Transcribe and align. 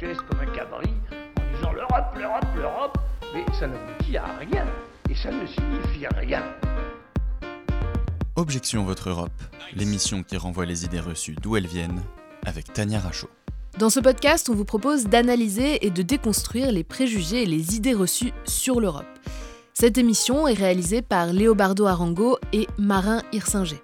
chaise 0.00 0.16
comme 0.28 0.40
un 0.40 0.46
cabri 0.46 0.88
en 1.36 1.56
disant 1.56 1.72
l'Europe, 1.72 2.16
l'Europe, 2.16 2.46
l'Europe, 2.56 2.98
mais 3.34 3.44
ça 3.58 3.66
n'aboutit 3.66 4.16
à 4.16 4.24
rien 4.38 4.64
et 5.10 5.14
ça 5.14 5.30
ne 5.30 5.46
signifie 5.46 6.06
rien. 6.16 6.42
Objection 8.36 8.84
Votre 8.84 9.10
Europe, 9.10 9.42
l'émission 9.74 10.22
qui 10.22 10.38
renvoie 10.38 10.64
les 10.64 10.86
idées 10.86 11.00
reçues 11.00 11.36
d'où 11.42 11.56
elles 11.56 11.66
viennent, 11.66 12.02
avec 12.46 12.72
Tania 12.72 12.98
Rachaud. 12.98 13.28
Dans 13.78 13.90
ce 13.90 14.00
podcast, 14.00 14.48
on 14.48 14.54
vous 14.54 14.64
propose 14.64 15.04
d'analyser 15.04 15.84
et 15.84 15.90
de 15.90 16.02
déconstruire 16.02 16.72
les 16.72 16.84
préjugés 16.84 17.42
et 17.42 17.46
les 17.46 17.76
idées 17.76 17.94
reçues 17.94 18.32
sur 18.46 18.80
l'Europe. 18.80 19.04
Cette 19.74 19.98
émission 19.98 20.48
est 20.48 20.54
réalisée 20.54 21.02
par 21.02 21.26
Léobardo 21.26 21.84
Arango 21.86 22.38
et 22.54 22.66
Marin 22.78 23.22
Hirsinger. 23.32 23.82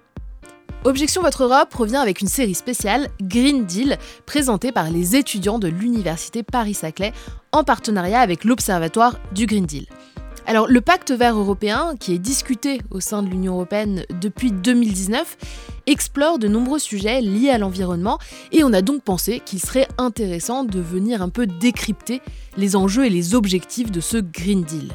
Objection 0.87 1.21
Votre 1.21 1.43
Europe 1.43 1.75
revient 1.75 1.97
avec 1.97 2.21
une 2.21 2.29
série 2.29 2.55
spéciale 2.55 3.09
Green 3.21 3.65
Deal 3.67 3.99
présentée 4.25 4.71
par 4.71 4.89
les 4.89 5.17
étudiants 5.17 5.59
de 5.59 5.67
l'Université 5.67 6.45
Paris-Saclay 6.45 7.13
en 7.51 7.65
partenariat 7.65 8.21
avec 8.21 8.45
l'Observatoire 8.45 9.19
du 9.33 9.47
Green 9.47 9.67
Deal. 9.67 9.87
Alors 10.47 10.69
le 10.69 10.81
pacte 10.81 11.11
vert 11.11 11.37
européen, 11.37 11.95
qui 11.99 12.15
est 12.15 12.21
discuté 12.21 12.81
au 12.93 13.01
sein 13.01 13.25
de 13.25 13.29
l'Union 13.29 13.55
européenne 13.55 14.05
depuis 14.21 14.53
2019, 14.53 15.37
explore 15.89 16.39
de 16.39 16.47
nombreux 16.47 16.79
sujets 16.79 17.21
liés 17.21 17.51
à 17.51 17.59
l'environnement 17.59 18.21
et 18.53 18.63
on 18.63 18.73
a 18.73 18.81
donc 18.81 19.03
pensé 19.03 19.41
qu'il 19.45 19.59
serait 19.59 19.89
intéressant 19.99 20.63
de 20.63 20.79
venir 20.79 21.21
un 21.21 21.31
peu 21.31 21.49
décrypter 21.49 22.23
les 22.57 22.77
enjeux 22.77 23.07
et 23.07 23.11
les 23.11 23.35
objectifs 23.35 23.91
de 23.91 24.01
ce 24.01 24.19
Green 24.19 24.63
Deal. 24.63 24.93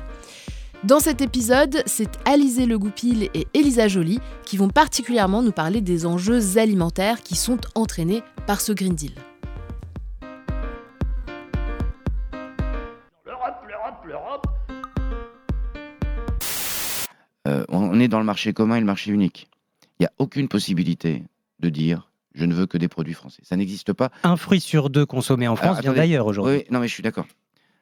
Dans 0.84 1.00
cet 1.00 1.22
épisode, 1.22 1.84
c'est 1.86 2.10
Alizé 2.26 2.66
Le 2.66 2.80
Goupil 2.80 3.30
et 3.36 3.46
Elisa 3.54 3.88
Joly 3.88 4.20
qui 4.44 4.58
vont 4.58 4.70
particulièrement 4.70 5.44
nous 5.44 5.52
parler 5.52 5.80
des 5.80 6.08
enjeux 6.08 6.58
alimentaires 6.58 7.22
qui 7.22 7.36
sont 7.36 7.60
entraînés 7.76 8.24
par 8.48 8.62
ce 8.62 8.72
Green 8.72 8.96
Deal. 8.96 9.14
L'Europe, 13.24 13.64
l'Europe, 13.68 14.06
l'Europe. 14.08 14.48
Euh, 17.48 17.64
on 17.70 18.00
est 18.00 18.08
dans 18.08 18.20
le 18.20 18.26
marché 18.26 18.52
commun 18.52 18.78
et 18.78 18.80
le 18.80 18.88
marché 18.88 19.12
unique. 19.12 19.50
Il 20.00 20.04
n'y 20.04 20.08
a 20.08 20.12
aucune 20.18 20.48
possibilité 20.48 21.24
de 21.60 21.70
dire 21.70 22.10
je 22.34 22.46
ne 22.46 22.56
veux 22.56 22.66
que 22.66 22.80
des 22.80 22.88
produits 22.88 23.14
français. 23.14 23.44
Ça 23.44 23.56
n'existe 23.56 23.94
pas. 23.94 24.10
Un 24.24 24.36
fruit 24.36 24.62
sur 24.62 24.90
deux 24.90 25.06
consommé 25.06 25.48
en 25.48 25.56
France 25.56 25.78
Alors, 25.78 25.82
vient 25.82 25.94
d'ailleurs 25.94 26.26
aujourd'hui. 26.26 26.56
Oui, 26.56 26.64
non, 26.72 26.80
mais 26.80 26.88
je 26.88 26.94
suis 26.94 27.04
d'accord. 27.04 27.28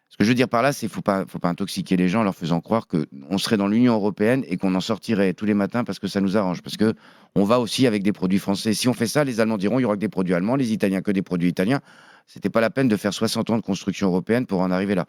Ce 0.10 0.18
que 0.18 0.24
je 0.24 0.30
veux 0.30 0.36
dire 0.36 0.50
par 0.50 0.64
là, 0.64 0.74
c'est 0.74 0.88
qu'il 0.88 0.90
faut 0.90 1.02
pas, 1.02 1.26
faut 1.28 1.38
pas 1.38 1.50
intoxiquer 1.50 1.96
les 1.96 2.10
gens 2.10 2.22
en 2.22 2.24
leur 2.24 2.36
faisant 2.36 2.62
croire 2.62 2.88
qu'on 2.88 3.38
serait 3.38 3.58
dans 3.58 3.68
l'Union 3.68 3.94
européenne 3.94 4.44
et 4.48 4.58
qu'on 4.58 4.74
en 4.74 4.82
sortirait 4.82 5.34
tous 5.34 5.46
les 5.46 5.54
matins 5.54 5.84
parce 5.84 6.00
que 6.00 6.08
ça 6.08 6.20
nous 6.20 6.36
arrange. 6.36 6.64
Parce 6.64 6.78
que 6.78 6.96
on 7.36 7.44
va 7.44 7.60
aussi 7.60 7.86
avec 7.86 8.02
des 8.02 8.12
produits 8.12 8.40
français. 8.40 8.74
Si 8.74 8.88
on 8.88 8.94
fait 8.94 9.08
ça, 9.08 9.24
les 9.24 9.40
Allemands 9.40 9.58
diront 9.58 9.78
il 9.78 9.84
y 9.84 9.86
aura 9.86 9.96
que 9.96 10.00
des 10.00 10.10
produits 10.10 10.34
allemands, 10.34 10.56
les 10.56 10.74
Italiens 10.74 11.02
que 11.02 11.12
des 11.12 11.22
produits 11.22 11.50
italiens. 11.50 11.80
C'était 12.26 12.50
pas 12.50 12.60
la 12.60 12.72
peine 12.72 12.88
de 12.88 12.98
faire 12.98 13.14
60 13.14 13.52
ans 13.52 13.58
de 13.58 13.62
construction 13.62 14.08
européenne 14.08 14.48
pour 14.48 14.62
en 14.62 14.72
arriver 14.72 14.96
là. 14.96 15.06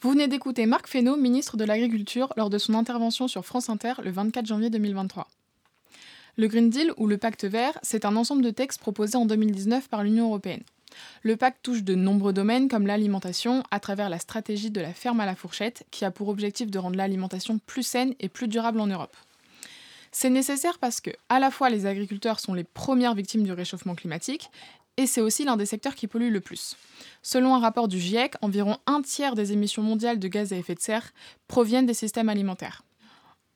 Vous 0.00 0.10
venez 0.10 0.28
d'écouter 0.28 0.66
Marc 0.66 0.88
Fesneau, 0.88 1.16
ministre 1.16 1.56
de 1.56 1.64
l'Agriculture, 1.64 2.32
lors 2.36 2.50
de 2.50 2.58
son 2.58 2.74
intervention 2.74 3.28
sur 3.28 3.46
France 3.46 3.70
Inter 3.70 3.94
le 4.04 4.10
24 4.10 4.44
janvier 4.44 4.70
2023. 4.70 5.28
Le 6.36 6.48
Green 6.48 6.68
Deal, 6.68 6.92
ou 6.98 7.06
le 7.06 7.16
Pacte 7.16 7.44
vert, 7.46 7.78
c'est 7.82 8.04
un 8.04 8.14
ensemble 8.16 8.42
de 8.42 8.50
textes 8.50 8.80
proposés 8.80 9.16
en 9.16 9.24
2019 9.24 9.88
par 9.88 10.02
l'Union 10.02 10.26
européenne. 10.26 10.62
Le 11.22 11.36
pacte 11.36 11.62
touche 11.62 11.82
de 11.82 11.94
nombreux 11.94 12.32
domaines 12.32 12.68
comme 12.68 12.86
l'alimentation 12.86 13.62
à 13.70 13.80
travers 13.80 14.08
la 14.08 14.18
stratégie 14.18 14.70
de 14.70 14.80
la 14.80 14.92
ferme 14.92 15.20
à 15.20 15.26
la 15.26 15.34
fourchette 15.34 15.84
qui 15.90 16.04
a 16.04 16.10
pour 16.10 16.28
objectif 16.28 16.70
de 16.70 16.78
rendre 16.78 16.96
l'alimentation 16.96 17.58
plus 17.58 17.82
saine 17.82 18.14
et 18.20 18.28
plus 18.28 18.48
durable 18.48 18.80
en 18.80 18.86
Europe. 18.86 19.16
C'est 20.12 20.30
nécessaire 20.30 20.78
parce 20.78 21.02
que, 21.02 21.10
à 21.28 21.38
la 21.38 21.50
fois, 21.50 21.68
les 21.68 21.84
agriculteurs 21.84 22.40
sont 22.40 22.54
les 22.54 22.64
premières 22.64 23.14
victimes 23.14 23.42
du 23.42 23.52
réchauffement 23.52 23.94
climatique 23.94 24.50
et 24.96 25.06
c'est 25.06 25.20
aussi 25.20 25.44
l'un 25.44 25.58
des 25.58 25.66
secteurs 25.66 25.94
qui 25.94 26.06
pollue 26.06 26.32
le 26.32 26.40
plus. 26.40 26.76
Selon 27.22 27.54
un 27.54 27.60
rapport 27.60 27.86
du 27.86 28.00
GIEC, 28.00 28.34
environ 28.40 28.78
un 28.86 29.02
tiers 29.02 29.34
des 29.34 29.52
émissions 29.52 29.82
mondiales 29.82 30.18
de 30.18 30.28
gaz 30.28 30.54
à 30.54 30.56
effet 30.56 30.74
de 30.74 30.80
serre 30.80 31.12
proviennent 31.48 31.84
des 31.84 31.92
systèmes 31.92 32.30
alimentaires. 32.30 32.85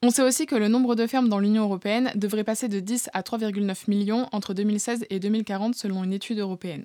On 0.03 0.09
sait 0.09 0.22
aussi 0.22 0.47
que 0.47 0.55
le 0.55 0.69
nombre 0.69 0.94
de 0.94 1.06
fermes 1.06 1.28
dans 1.28 1.38
l'Union 1.38 1.65
européenne 1.65 2.11
devrait 2.15 2.43
passer 2.43 2.69
de 2.69 2.81
10 2.81 3.11
à 3.12 3.21
3,9 3.21 3.83
millions 3.88 4.31
entre 4.33 4.55
2016 4.55 5.05
et 5.11 5.21
2040 5.21 5.75
selon 5.75 6.03
une 6.05 6.15
étude 6.15 6.38
européenne. 6.38 6.84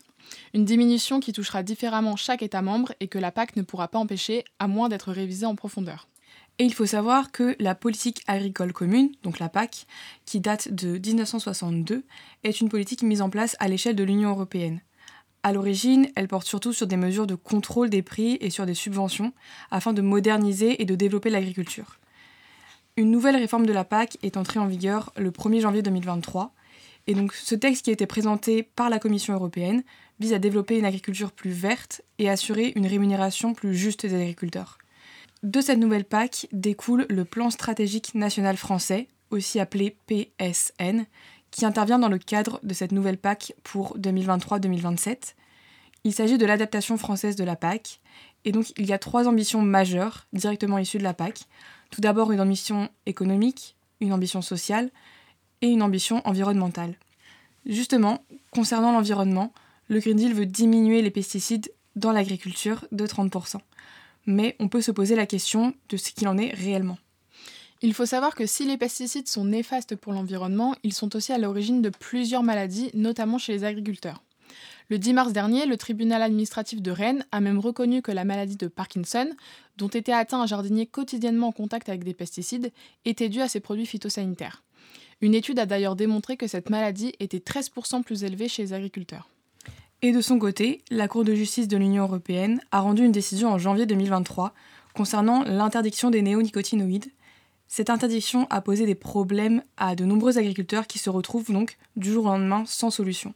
Une 0.54 0.66
diminution 0.66 1.22
qui 1.22 1.32
touchera 1.32 1.64
différemment 1.64 2.18
chaque 2.18 2.44
État 2.44 2.62
membre 2.62 2.92
et 3.00 3.08
que 3.08 3.18
la 3.18 3.32
PAC 3.32 3.56
ne 3.56 3.62
pourra 3.62 3.88
pas 3.88 4.00
empêcher 4.00 4.44
à 4.60 4.68
moins 4.68 4.90
d'être 4.90 5.14
révisée 5.14 5.46
en 5.46 5.56
profondeur. 5.56 6.10
Et 6.60 6.66
il 6.66 6.74
faut 6.74 6.86
savoir 6.86 7.32
que 7.32 7.56
la 7.58 7.74
politique 7.74 8.22
agricole 8.28 8.74
commune, 8.74 9.12
donc 9.24 9.40
la 9.40 9.48
PAC, 9.48 9.88
qui 10.26 10.42
date 10.42 10.74
de 10.74 10.98
1962, 10.98 12.04
est 12.44 12.60
une 12.60 12.68
politique 12.68 13.02
mise 13.02 13.22
en 13.22 13.30
place 13.30 13.56
à 13.60 13.70
l'échelle 13.70 13.96
de 13.96 14.04
l'Union 14.04 14.32
européenne. 14.32 14.82
À 15.42 15.54
l'origine, 15.54 16.10
elle 16.18 16.28
porte 16.28 16.48
surtout 16.48 16.74
sur 16.74 16.86
des 16.86 16.98
mesures 16.98 17.28
de 17.28 17.36
contrôle 17.36 17.90
des 17.90 18.02
prix 18.02 18.38
et 18.42 18.50
sur 18.50 18.66
des 18.66 18.74
subventions 18.74 19.32
afin 19.72 19.94
de 19.94 20.02
moderniser 20.02 20.82
et 20.82 20.86
de 20.86 20.96
développer 20.96 21.30
l'agriculture. 21.30 21.98
Une 22.98 23.12
nouvelle 23.12 23.36
réforme 23.36 23.66
de 23.66 23.74
la 23.74 23.84
PAC 23.84 24.18
est 24.24 24.38
entrée 24.38 24.58
en 24.58 24.68
vigueur 24.68 25.12
le 25.18 25.30
1er 25.30 25.60
janvier 25.60 25.82
2023. 25.82 26.54
Et 27.08 27.14
donc 27.14 27.34
ce 27.34 27.54
texte 27.54 27.84
qui 27.84 27.90
a 27.90 27.94
été 27.94 28.06
présenté 28.06 28.64
par 28.64 28.90
la 28.90 29.00
Commission 29.00 29.34
européenne 29.34 29.84
vise 30.22 30.32
à 30.32 30.40
développer 30.40 30.80
une 30.80 30.86
agriculture 30.86 31.34
plus 31.34 31.52
verte 31.52 32.04
et 32.20 32.30
assurer 32.30 32.72
une 32.78 32.88
rémunération 32.88 33.54
plus 33.54 33.76
juste 33.76 34.06
des 34.06 34.16
agriculteurs. 34.16 34.78
De 35.44 35.60
cette 35.60 35.78
nouvelle 35.78 36.06
PAC 36.06 36.48
découle 36.54 37.06
le 37.10 37.26
plan 37.26 37.50
stratégique 37.50 38.16
national 38.16 38.56
français, 38.56 39.10
aussi 39.30 39.60
appelé 39.60 39.98
PSN, 40.08 41.06
qui 41.52 41.66
intervient 41.66 42.00
dans 42.00 42.08
le 42.08 42.18
cadre 42.18 42.62
de 42.64 42.74
cette 42.74 42.94
nouvelle 42.94 43.18
PAC 43.18 43.54
pour 43.64 43.98
2023-2027. 44.00 45.36
Il 46.06 46.14
s'agit 46.14 46.38
de 46.38 46.46
l'adaptation 46.46 46.98
française 46.98 47.36
de 47.36 47.44
la 47.44 47.58
PAC, 47.58 48.00
et 48.46 48.52
donc 48.52 48.72
il 48.78 48.86
y 48.86 48.94
a 48.94 49.00
trois 49.00 49.28
ambitions 49.28 49.62
majeures 49.62 50.28
directement 50.32 50.78
issues 50.78 51.00
de 51.00 51.04
la 51.04 51.14
PAC. 51.14 51.42
Tout 51.90 52.02
d'abord 52.02 52.32
une 52.32 52.40
ambition 52.40 52.90
économique, 53.06 53.76
une 54.00 54.14
ambition 54.14 54.42
sociale 54.42 54.90
et 55.62 55.68
une 55.68 55.82
ambition 55.82 56.22
environnementale. 56.26 56.96
Justement, 57.66 58.24
concernant 58.52 58.92
l'environnement, 58.92 59.52
le 59.88 60.00
Green 60.00 60.18
Deal 60.18 60.34
veut 60.34 60.46
diminuer 60.46 61.02
les 61.02 61.12
pesticides 61.12 61.72
dans 61.96 62.12
l'agriculture 62.12 62.86
de 62.92 63.06
30%. 63.06 63.60
Mais 64.28 64.56
on 64.60 64.68
peut 64.68 64.82
se 64.82 64.92
poser 64.92 65.16
la 65.16 65.26
question 65.26 65.74
de 65.90 65.98
ce 65.98 66.12
qu'il 66.12 66.28
en 66.28 66.38
est 66.38 66.54
réellement. 66.54 66.98
Il 67.82 67.94
faut 67.94 68.06
savoir 68.06 68.36
que 68.36 68.46
si 68.46 68.66
les 68.66 68.78
pesticides 68.78 69.28
sont 69.28 69.46
néfastes 69.46 69.96
pour 69.96 70.14
l'environnement, 70.14 70.76
ils 70.84 70.94
sont 70.94 71.16
aussi 71.16 71.34
à 71.34 71.38
l'origine 71.38 71.82
de 71.82 71.90
plusieurs 71.90 72.44
maladies, 72.44 72.90
notamment 72.94 73.38
chez 73.38 73.54
les 73.54 73.64
agriculteurs. 73.64 74.24
Le 74.90 75.00
10 75.00 75.14
mars 75.14 75.34
dernier, 75.34 75.66
le 75.66 75.78
tribunal 75.78 76.22
administratif 76.22 76.80
de 76.80 76.92
Rennes 76.92 77.26
a 77.32 77.42
même 77.42 77.58
reconnu 77.58 78.04
que 78.04 78.12
la 78.12 78.24
maladie 78.24 78.56
de 78.56 78.68
Parkinson, 78.68 79.30
dont 79.78 79.88
était 79.88 80.12
atteint 80.12 80.42
un 80.42 80.46
jardinier 80.46 80.86
quotidiennement 80.86 81.48
en 81.48 81.52
contact 81.52 81.90
avec 81.90 82.04
des 82.04 82.14
pesticides, 82.14 82.72
était 83.04 83.30
due 83.30 83.42
à 83.42 83.48
ces 83.48 83.60
produits 83.60 83.88
phytosanitaires. 83.88 84.64
Une 85.22 85.34
étude 85.34 85.58
a 85.58 85.66
d'ailleurs 85.66 85.96
démontré 85.96 86.38
que 86.38 86.46
cette 86.46 86.70
maladie 86.70 87.14
était 87.20 87.40
13% 87.40 88.04
plus 88.04 88.24
élevée 88.24 88.48
chez 88.48 88.62
les 88.62 88.74
agriculteurs. 88.74 89.28
Et 90.04 90.12
de 90.12 90.22
son 90.22 90.38
côté, 90.38 90.84
la 90.92 91.08
Cour 91.08 91.24
de 91.24 91.34
justice 91.34 91.68
de 91.68 91.78
l'Union 91.78 92.04
européenne 92.04 92.62
a 92.72 92.82
rendu 92.82 93.04
une 93.04 93.12
décision 93.12 93.50
en 93.50 93.58
janvier 93.58 93.88
2023 93.88 94.54
concernant 94.94 95.44
l'interdiction 95.44 96.12
des 96.12 96.22
néonicotinoïdes. 96.22 97.12
Cette 97.68 97.90
interdiction 97.90 98.46
a 98.52 98.62
posé 98.62 98.86
des 98.86 98.94
problèmes 98.94 99.64
à 99.78 99.96
de 99.96 100.06
nombreux 100.06 100.38
agriculteurs 100.38 100.86
qui 100.86 101.00
se 101.00 101.10
retrouvent 101.10 101.52
donc 101.52 101.78
du 101.96 102.12
jour 102.12 102.26
au 102.26 102.28
lendemain 102.28 102.66
sans 102.68 102.92
solution. 102.92 103.34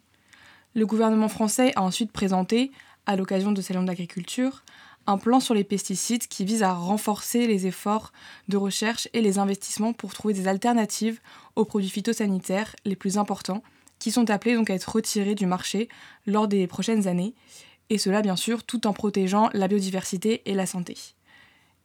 Le 0.75 0.85
gouvernement 0.85 1.29
français 1.29 1.71
a 1.75 1.81
ensuite 1.81 2.11
présenté, 2.11 2.71
à 3.05 3.15
l'occasion 3.15 3.51
de 3.51 3.61
Salon 3.61 3.81
de 3.81 3.87
l'agriculture, 3.87 4.63
un 5.07 5.17
plan 5.17 5.39
sur 5.39 5.55
les 5.55 5.63
pesticides 5.63 6.27
qui 6.27 6.45
vise 6.45 6.61
à 6.61 6.73
renforcer 6.73 7.47
les 7.47 7.65
efforts 7.65 8.13
de 8.47 8.57
recherche 8.57 9.07
et 9.13 9.21
les 9.21 9.39
investissements 9.39 9.93
pour 9.93 10.13
trouver 10.13 10.35
des 10.35 10.47
alternatives 10.47 11.19
aux 11.55 11.65
produits 11.65 11.89
phytosanitaires 11.89 12.75
les 12.85 12.95
plus 12.95 13.17
importants, 13.17 13.63
qui 13.97 14.11
sont 14.11 14.29
appelés 14.29 14.53
donc 14.53 14.69
à 14.69 14.75
être 14.75 14.93
retirés 14.93 15.33
du 15.33 15.47
marché 15.47 15.89
lors 16.27 16.47
des 16.47 16.67
prochaines 16.67 17.07
années, 17.07 17.33
et 17.89 17.97
cela 17.97 18.21
bien 18.21 18.35
sûr 18.35 18.63
tout 18.63 18.85
en 18.85 18.93
protégeant 18.93 19.49
la 19.53 19.67
biodiversité 19.67 20.43
et 20.45 20.53
la 20.53 20.67
santé. 20.67 20.95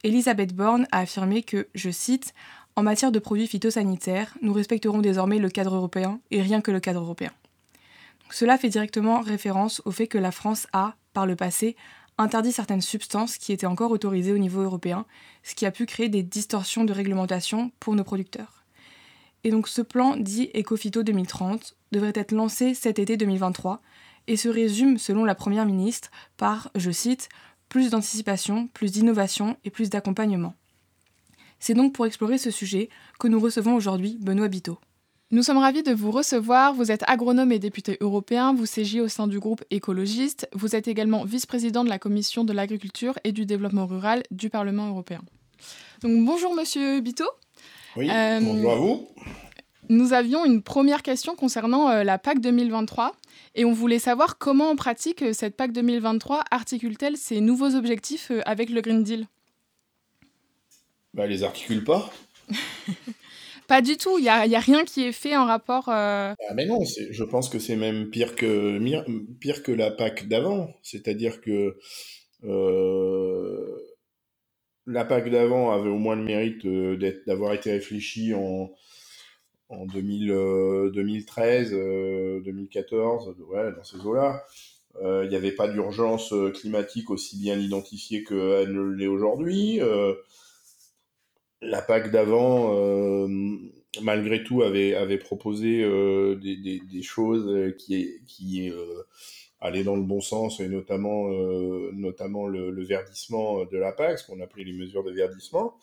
Elisabeth 0.03 0.53
Borne 0.53 0.87
a 0.91 0.99
affirmé 0.99 1.41
que, 1.41 1.67
je 1.73 1.89
cite, 1.89 2.35
En 2.75 2.83
matière 2.83 3.11
de 3.11 3.17
produits 3.17 3.47
phytosanitaires, 3.47 4.37
nous 4.43 4.53
respecterons 4.53 4.99
désormais 4.99 5.39
le 5.39 5.49
cadre 5.49 5.73
européen 5.73 6.19
et 6.29 6.43
rien 6.43 6.61
que 6.61 6.71
le 6.71 6.79
cadre 6.79 7.01
européen. 7.01 7.31
Cela 8.29 8.57
fait 8.57 8.69
directement 8.69 9.21
référence 9.21 9.81
au 9.85 9.91
fait 9.91 10.07
que 10.07 10.17
la 10.17 10.31
France 10.31 10.67
a, 10.73 10.95
par 11.13 11.25
le 11.25 11.35
passé, 11.35 11.75
interdit 12.17 12.51
certaines 12.51 12.81
substances 12.81 13.37
qui 13.37 13.51
étaient 13.51 13.65
encore 13.65 13.91
autorisées 13.91 14.33
au 14.33 14.37
niveau 14.37 14.61
européen, 14.61 15.05
ce 15.43 15.55
qui 15.55 15.65
a 15.65 15.71
pu 15.71 15.85
créer 15.85 16.09
des 16.09 16.23
distorsions 16.23 16.85
de 16.85 16.93
réglementation 16.93 17.71
pour 17.79 17.95
nos 17.95 18.03
producteurs. 18.03 18.63
Et 19.43 19.51
donc 19.51 19.67
ce 19.67 19.81
plan 19.81 20.17
dit 20.17 20.49
Ecofito 20.55 21.03
2030 21.03 21.75
devrait 21.91 22.13
être 22.15 22.31
lancé 22.31 22.73
cet 22.73 22.99
été 22.99 23.15
2023 23.15 23.81
et 24.27 24.37
se 24.37 24.49
résume, 24.49 24.97
selon 24.97 25.23
la 25.23 25.35
Première 25.35 25.65
ministre, 25.65 26.09
par, 26.35 26.71
je 26.75 26.89
cite, 26.89 27.29
plus 27.69 27.91
d'anticipation, 27.91 28.67
plus 28.73 28.91
d'innovation 28.91 29.57
et 29.63 29.69
plus 29.69 29.89
d'accompagnement. 29.89 30.55
C'est 31.59 31.73
donc 31.73 31.93
pour 31.93 32.05
explorer 32.05 32.37
ce 32.37 32.51
sujet 32.51 32.89
que 33.19 33.27
nous 33.27 33.39
recevons 33.39 33.75
aujourd'hui 33.75 34.17
Benoît 34.19 34.47
Biteau. 34.47 34.79
Nous 35.31 35.41
sommes 35.41 35.57
ravis 35.57 35.81
de 35.81 35.91
vous 35.91 36.11
recevoir. 36.11 36.75
Vous 36.75 36.91
êtes 36.91 37.03
agronome 37.07 37.51
et 37.51 37.57
député 37.57 37.97
européen. 37.99 38.53
Vous 38.53 38.67
siégez 38.67 39.01
au 39.01 39.07
sein 39.07 39.25
du 39.27 39.39
groupe 39.39 39.63
écologiste. 39.71 40.47
Vous 40.53 40.75
êtes 40.75 40.87
également 40.87 41.25
vice-président 41.25 41.83
de 41.83 41.89
la 41.89 41.97
commission 41.97 42.43
de 42.43 42.53
l'agriculture 42.53 43.17
et 43.23 43.31
du 43.31 43.47
développement 43.47 43.87
rural 43.87 44.21
du 44.29 44.51
Parlement 44.51 44.87
européen. 44.87 45.21
Donc 46.01 46.23
bonjour 46.23 46.53
Monsieur 46.53 47.01
Bito. 47.01 47.25
Oui, 47.95 48.07
euh, 48.11 48.39
bonjour 48.39 48.71
à 48.71 48.75
vous. 48.75 49.07
Nous 49.89 50.13
avions 50.13 50.45
une 50.45 50.61
première 50.61 51.01
question 51.01 51.35
concernant 51.35 51.89
euh, 51.89 52.03
la 52.03 52.19
PAC 52.19 52.39
2023 52.39 53.15
et 53.55 53.65
on 53.65 53.73
voulait 53.73 53.99
savoir 53.99 54.37
comment 54.37 54.69
en 54.69 54.75
pratique 54.75 55.23
euh, 55.23 55.33
cette 55.33 55.57
PAC 55.57 55.71
2023 55.71 56.43
articule-t-elle 56.51 57.17
ses 57.17 57.41
nouveaux 57.41 57.73
objectifs 57.75 58.31
avec 58.45 58.69
le 58.69 58.81
Green 58.81 59.03
Deal? 59.03 59.27
Bah, 61.15 61.23
Elle 61.23 61.31
les 61.31 61.43
articule 61.43 61.83
pas. 61.83 62.11
Pas 63.67 63.81
du 63.81 63.97
tout, 63.97 64.17
il 64.19 64.23
n'y 64.23 64.29
a, 64.29 64.41
a, 64.41 64.59
rien 64.59 64.85
qui 64.85 65.03
est 65.03 65.11
fait 65.11 65.35
en 65.35 65.45
rapport. 65.45 65.89
Euh, 65.89 66.33
ah 66.37 66.53
mais 66.53 66.65
non, 66.65 66.79
je 66.83 67.23
pense 67.23 67.49
que 67.49 67.57
c'est 67.57 67.75
même 67.75 68.09
pire 68.09 68.35
que, 68.35 68.77
la 69.71 69.91
PAC 69.91 70.27
d'avant. 70.27 70.69
C'est-à-dire 70.83 71.41
que 71.41 71.77
euh, 72.43 73.77
la 74.85 75.03
PAC 75.03 75.31
d'avant 75.31 75.71
avait 75.71 75.89
au 75.89 75.97
moins 75.97 76.15
le 76.15 76.23
mérite 76.23 76.63
euh, 76.65 76.97
d'avoir 77.25 77.53
été 77.53 77.71
réfléchie 77.71 78.35
en, 78.35 78.71
en 79.69 79.85
2013, 79.87 81.71
2014, 81.71 83.35
ouais, 83.49 83.71
dans 83.75 83.83
ces 83.83 83.97
eaux-là. 83.97 84.43
Il 85.01 85.27
n'y 85.27 85.35
avait 85.35 85.51
pas 85.51 85.67
d'urgence 85.67 86.33
climatique 86.53 87.09
aussi 87.09 87.37
bien 87.37 87.57
identifiée 87.57 88.23
qu'elle 88.23 88.71
ne 88.71 88.81
l'est 88.95 89.07
aujourd'hui 89.07 89.81
la 91.65 91.81
PAC 91.81 92.11
d'avant, 92.11 92.75
euh, 92.75 93.27
malgré 94.01 94.43
tout, 94.43 94.61
avait, 94.63 94.95
avait 94.95 95.17
proposé 95.17 95.83
euh, 95.83 96.35
des, 96.35 96.57
des, 96.79 97.01
choses 97.01 97.73
qui, 97.77 98.09
qui 98.27 98.69
euh, 98.69 99.03
allaient 99.59 99.83
dans 99.83 99.95
le 99.95 100.03
bon 100.03 100.21
sens, 100.21 100.59
et 100.59 100.67
notamment, 100.67 101.29
notamment 101.93 102.47
le, 102.47 102.83
verdissement 102.83 103.65
de 103.65 103.77
la 103.77 103.91
PAC, 103.91 104.19
ce 104.19 104.27
qu'on 104.27 104.41
appelait 104.41 104.63
les 104.63 104.73
mesures 104.73 105.03
de 105.03 105.11
verdissement. 105.11 105.75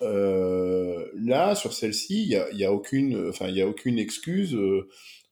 là, 0.00 1.54
sur 1.54 1.72
celle-ci, 1.72 2.22
il 2.22 2.56
n'y 2.56 2.64
a, 2.64 2.68
a, 2.68 2.72
aucune, 2.72 3.28
enfin, 3.28 3.46
a 3.54 3.66
aucune 3.66 3.98
excuse 3.98 4.56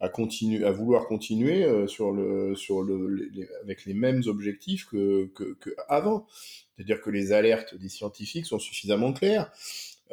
à 0.01 0.11
continuer, 0.11 0.65
à 0.65 0.73
vouloir 0.73 1.07
continuer 1.07 1.87
sur 1.87 2.13
le, 2.13 2.55
sur 2.55 2.83
le, 2.83 3.31
avec 3.63 3.87
les 3.87 3.95
mêmes 3.95 4.23
objectifs 4.27 4.87
que, 4.87 5.27
que, 5.35 5.55
que 5.55 5.71
avant. 5.89 6.27
C'est-à-dire 6.77 7.01
que 7.01 7.11
les 7.11 7.33
alertes 7.33 7.75
des 7.75 7.89
scientifiques 7.89 8.47
sont 8.47 8.59
suffisamment 8.59 9.13
claires. 9.13 9.51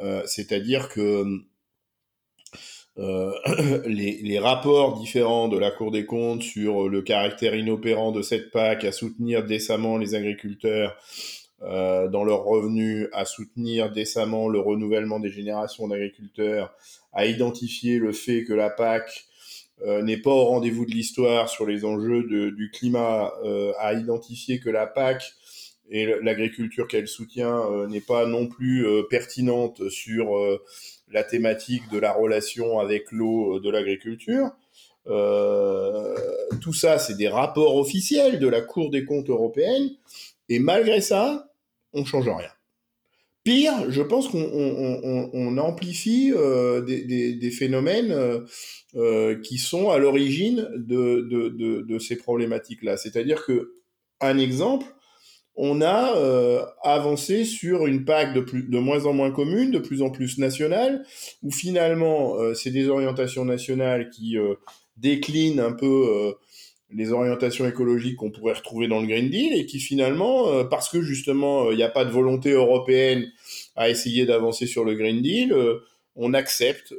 Euh, 0.00 0.22
c'est-à-dire 0.26 0.88
que 0.88 1.24
euh, 2.98 3.32
les, 3.86 4.20
les, 4.22 4.38
rapports 4.38 4.98
différents 4.98 5.48
de 5.48 5.58
la 5.58 5.70
Cour 5.70 5.90
des 5.90 6.06
comptes 6.06 6.42
sur 6.42 6.88
le 6.88 7.02
caractère 7.02 7.54
inopérant 7.54 8.12
de 8.12 8.22
cette 8.22 8.50
PAC 8.50 8.84
à 8.84 8.92
soutenir 8.92 9.44
décemment 9.44 9.98
les 9.98 10.14
agriculteurs 10.14 10.96
euh, 11.62 12.08
dans 12.08 12.24
leurs 12.24 12.44
revenus, 12.44 13.08
à 13.12 13.24
soutenir 13.24 13.90
décemment 13.90 14.48
le 14.48 14.60
renouvellement 14.60 15.18
des 15.18 15.30
générations 15.30 15.88
d'agriculteurs, 15.88 16.74
à 17.12 17.24
identifier 17.24 17.98
le 17.98 18.12
fait 18.12 18.44
que 18.44 18.52
la 18.52 18.68
PAC 18.68 19.24
euh, 19.86 20.02
n'est 20.02 20.18
pas 20.18 20.30
au 20.30 20.44
rendez-vous 20.44 20.84
de 20.84 20.90
l'histoire 20.90 21.48
sur 21.48 21.64
les 21.64 21.86
enjeux 21.86 22.24
de, 22.24 22.50
du 22.50 22.70
climat, 22.70 23.32
euh, 23.44 23.72
à 23.78 23.94
identifier 23.94 24.60
que 24.60 24.68
la 24.68 24.86
PAC 24.86 25.32
et 25.90 26.06
l'agriculture 26.22 26.88
qu'elle 26.88 27.08
soutient 27.08 27.56
euh, 27.70 27.86
n'est 27.86 28.00
pas 28.00 28.26
non 28.26 28.46
plus 28.46 28.86
euh, 28.86 29.02
pertinente 29.08 29.88
sur 29.90 30.36
euh, 30.36 30.62
la 31.10 31.24
thématique 31.24 31.82
de 31.92 31.98
la 31.98 32.12
relation 32.12 32.78
avec 32.78 33.12
l'eau 33.12 33.60
de 33.60 33.70
l'agriculture. 33.70 34.50
tout 36.60 36.72
ça, 36.72 36.98
c'est 36.98 37.16
des 37.16 37.28
rapports 37.28 37.76
officiels 37.76 38.38
de 38.38 38.48
la 38.48 38.62
Cour 38.62 38.90
des 38.90 39.04
comptes 39.04 39.28
européenne, 39.28 39.90
et 40.48 40.58
malgré 40.58 41.00
ça, 41.00 41.50
on 41.92 42.04
change 42.04 42.26
rien. 42.28 42.50
Pire, 43.44 43.90
je 43.90 44.00
pense 44.00 44.28
qu'on 44.28 44.40
on, 44.42 45.30
on, 45.34 45.58
amplifie 45.58 46.32
des, 46.86 47.50
phénomènes 47.50 48.42
qui 49.42 49.58
sont 49.58 49.90
à 49.90 49.98
l'origine 49.98 50.66
de, 50.74 51.20
de, 51.86 51.98
ces 51.98 52.16
problématiques-là. 52.16 52.96
C'est-à-dire 52.96 53.44
que, 53.44 53.74
un 54.20 54.38
exemple, 54.38 54.86
on 55.56 55.80
a 55.82 56.16
euh, 56.16 56.64
avancé 56.82 57.44
sur 57.44 57.86
une 57.86 58.04
PAC 58.04 58.34
de, 58.34 58.40
plus, 58.40 58.64
de 58.64 58.78
moins 58.78 59.06
en 59.06 59.12
moins 59.12 59.30
commune, 59.30 59.70
de 59.70 59.78
plus 59.78 60.02
en 60.02 60.10
plus 60.10 60.38
nationale, 60.38 61.04
où 61.42 61.52
finalement, 61.52 62.36
euh, 62.36 62.54
c'est 62.54 62.70
des 62.70 62.88
orientations 62.88 63.44
nationales 63.44 64.10
qui 64.10 64.36
euh, 64.36 64.54
déclinent 64.96 65.60
un 65.60 65.72
peu 65.72 66.34
les 66.90 67.10
orientations 67.10 67.66
écologiques 67.66 68.16
qu'on 68.16 68.30
pourrait 68.30 68.52
retrouver 68.52 68.86
dans 68.86 69.00
le 69.00 69.08
Green 69.08 69.28
Deal, 69.28 69.52
et 69.54 69.66
qui 69.66 69.80
finalement, 69.80 70.64
parce 70.66 70.88
que 70.88 71.02
justement, 71.02 71.72
il 71.72 71.76
n'y 71.76 71.82
a 71.82 71.88
pas 71.88 72.04
de 72.04 72.12
volonté 72.12 72.52
européenne 72.52 73.26
à 73.74 73.90
essayer 73.90 74.24
d'avancer 74.24 74.68
sur 74.68 74.84
le 74.84 74.94
Green 74.94 75.20
Deal, 75.20 75.52
on 76.14 76.32
accepte 76.32 76.94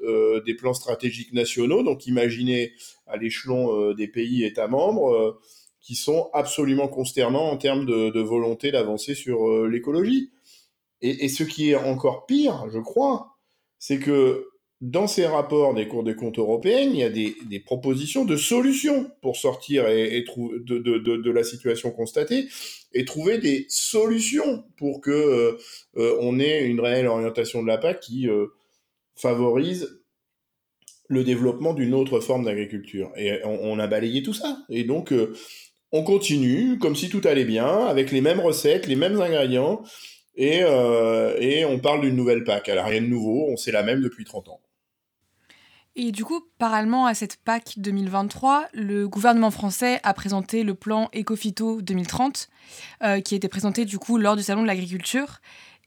des 0.46 0.54
plans 0.56 0.74
stratégiques 0.74 1.32
nationaux, 1.32 1.84
donc 1.84 2.06
imaginez 2.06 2.74
à 3.08 3.16
l'échelon 3.16 3.94
des 3.94 4.10
pays 4.10 4.44
États 4.44 4.68
membres 4.68 5.40
qui 5.86 5.94
sont 5.94 6.32
absolument 6.34 6.88
consternants 6.88 7.48
en 7.48 7.58
termes 7.58 7.86
de, 7.86 8.20
volonté 8.20 8.72
d'avancer 8.72 9.14
sur 9.14 9.48
euh, 9.48 9.68
l'écologie. 9.68 10.32
Et, 11.02 11.30
ce 11.30 11.44
qui 11.44 11.70
est 11.70 11.76
encore 11.76 12.26
pire, 12.26 12.66
je 12.74 12.80
crois, 12.80 13.38
c'est 13.78 14.00
que 14.00 14.48
dans 14.82 15.06
ces 15.06 15.28
rapports 15.28 15.76
des 15.76 15.88
cours 15.88 16.04
des 16.04 16.16
comptes 16.16 16.40
européennes, 16.40 16.90
il 16.92 16.98
y 16.98 17.04
a 17.04 17.10
des, 17.12 17.60
propositions 17.60 18.26
de 18.26 18.36
solutions 18.36 19.12
pour 19.22 19.36
sortir 19.36 19.88
et, 19.88 20.26
de, 20.26 21.32
la 21.32 21.44
situation 21.44 21.92
constatée 21.92 22.48
et 22.94 23.06
trouver 23.06 23.38
des 23.38 23.68
solutions 23.70 24.64
pour 24.78 25.02
que 25.02 25.12
euh, 25.12 25.58
euh, 25.98 26.18
on 26.20 26.40
ait 26.40 26.66
une 26.66 26.80
réelle 26.80 27.06
orientation 27.06 27.62
de 27.62 27.68
la 27.68 27.78
PAC 27.78 28.00
qui 28.00 28.28
favorise 29.16 30.02
le 31.08 31.24
développement 31.24 31.76
d'une 31.76 31.94
autre 31.94 32.20
forme 32.20 32.46
d'agriculture. 32.46 33.12
Et 33.16 33.40
on, 33.46 33.78
a 33.78 33.86
balayé 33.86 34.24
tout 34.24 34.34
ça. 34.34 34.66
Et 34.70 34.84
donc, 34.84 35.14
on 35.96 36.04
continue 36.04 36.78
comme 36.78 36.96
si 36.96 37.10
tout 37.10 37.22
allait 37.24 37.46
bien, 37.46 37.86
avec 37.86 38.12
les 38.12 38.20
mêmes 38.20 38.42
recettes, 38.42 38.86
les 38.86 38.98
mêmes 38.98 39.22
ingrédients, 39.22 39.82
et, 40.36 40.60
euh, 40.62 41.66
on 41.70 41.80
parle 41.80 42.02
d'une 42.02 42.16
nouvelle 42.16 42.44
PAC. 42.44 42.68
N'a 42.68 42.84
rien 42.84 43.02
de 43.02 43.08
nouveau, 43.08 43.48
on 43.50 43.56
sait 43.56 43.72
la 43.72 43.82
même 43.82 44.02
depuis 44.02 44.26
30 44.26 44.50
ans. 44.50 44.60
Et 45.96 46.12
du 46.12 46.26
coup, 46.26 46.42
parallèlement 46.58 47.06
à 47.06 47.14
cette 47.14 47.38
PAC 47.38 47.76
2023, 47.78 48.68
le 48.74 49.08
gouvernement 49.08 49.52
français 49.52 50.02
a 50.04 50.14
présenté 50.14 50.64
le 50.64 50.74
plan 50.74 51.10
Ecofito 51.16 51.82
2030, 51.82 52.50
euh, 53.04 53.22
qui 53.22 53.36
a 53.36 53.38
été 53.38 53.48
présenté 53.48 53.86
du 53.86 53.98
coup 53.98 54.18
lors 54.18 54.36
du 54.36 54.44
Salon 54.44 54.64
de 54.64 54.68
l'agriculture 54.68 55.40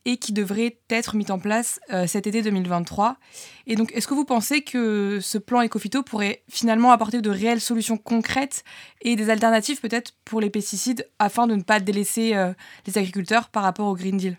et 0.08 0.16
qui 0.16 0.32
devrait 0.32 0.78
être 0.88 1.16
mis 1.16 1.30
en 1.30 1.38
place 1.38 1.80
euh, 1.92 2.06
cet 2.06 2.26
été 2.26 2.40
2023. 2.40 3.18
Et 3.66 3.76
donc, 3.76 3.92
est-ce 3.92 4.08
que 4.08 4.14
vous 4.14 4.24
pensez 4.24 4.62
que 4.62 5.20
ce 5.20 5.36
plan 5.36 5.62
Ecofito 5.62 6.02
pourrait 6.02 6.42
finalement 6.48 6.92
apporter 6.92 7.20
de 7.20 7.28
réelles 7.28 7.60
solutions 7.60 7.98
concrètes 7.98 8.64
et 9.02 9.16
des 9.16 9.28
alternatives 9.28 9.82
peut-être 9.82 10.12
pour 10.24 10.40
les 10.40 10.48
pesticides 10.48 11.06
afin 11.18 11.46
de 11.46 11.54
ne 11.54 11.62
pas 11.62 11.78
délaisser 11.78 12.34
euh, 12.34 12.54
les 12.86 12.96
agriculteurs 12.96 13.50
par 13.50 13.62
rapport 13.64 13.86
au 13.86 13.94
Green 13.94 14.16
Deal? 14.16 14.38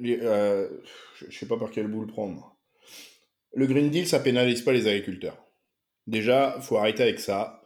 Euh, 0.00 0.68
Je 1.16 1.26
ne 1.26 1.30
sais 1.32 1.46
pas 1.46 1.58
par 1.58 1.72
quel 1.72 1.88
bout 1.88 2.02
le 2.02 2.06
prendre. 2.06 2.56
Le 3.54 3.66
Green 3.66 3.90
Deal, 3.90 4.06
ça 4.06 4.20
pénalise 4.20 4.62
pas 4.62 4.72
les 4.72 4.86
agriculteurs. 4.86 5.44
Déjà, 6.06 6.60
faut 6.60 6.76
arrêter 6.76 7.02
avec 7.02 7.18
ça 7.18 7.60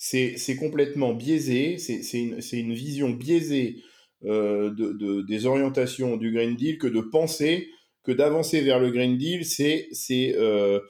c'est 0.00 0.56
complètement 0.58 1.12
biaisé, 1.12 1.76
c'est 1.76 2.00
une, 2.18 2.40
une, 2.52 2.72
vision 2.72 3.10
biaisée 3.10 3.82
euh, 4.24 4.70
de, 4.70 4.92
de, 4.92 5.20
des 5.20 5.44
orientations 5.44 6.16
du 6.16 6.32
Green 6.32 6.56
Deal 6.56 6.78
que 6.78 6.86
de 6.86 7.02
penser 7.02 7.68
que 8.02 8.10
d'avancer 8.10 8.62
vers 8.62 8.80
le 8.80 8.90
Green 8.90 9.18
Deal, 9.18 9.44
c'est 9.44 9.90
euh, 10.36 10.80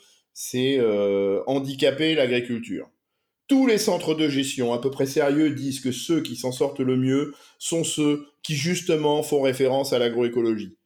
euh, 0.55 1.43
handicaper 1.49 2.14
l'agriculture. 2.14 2.88
Tous 3.49 3.67
les 3.67 3.79
centres 3.79 4.14
de 4.14 4.29
gestion 4.29 4.73
à 4.73 4.81
peu 4.81 4.93
près 4.93 5.07
sérieux 5.07 5.50
disent 5.50 5.81
que 5.81 5.90
ceux 5.90 6.23
qui 6.23 6.37
s'en 6.37 6.52
sortent 6.52 6.79
le 6.79 6.97
mieux 6.97 7.35
sont 7.59 7.83
ceux 7.83 8.26
qui 8.45 8.55
justement 8.55 9.25
font 9.25 9.43
référence 9.43 9.93
à 9.93 9.99
l'agroécologie. 9.99 10.76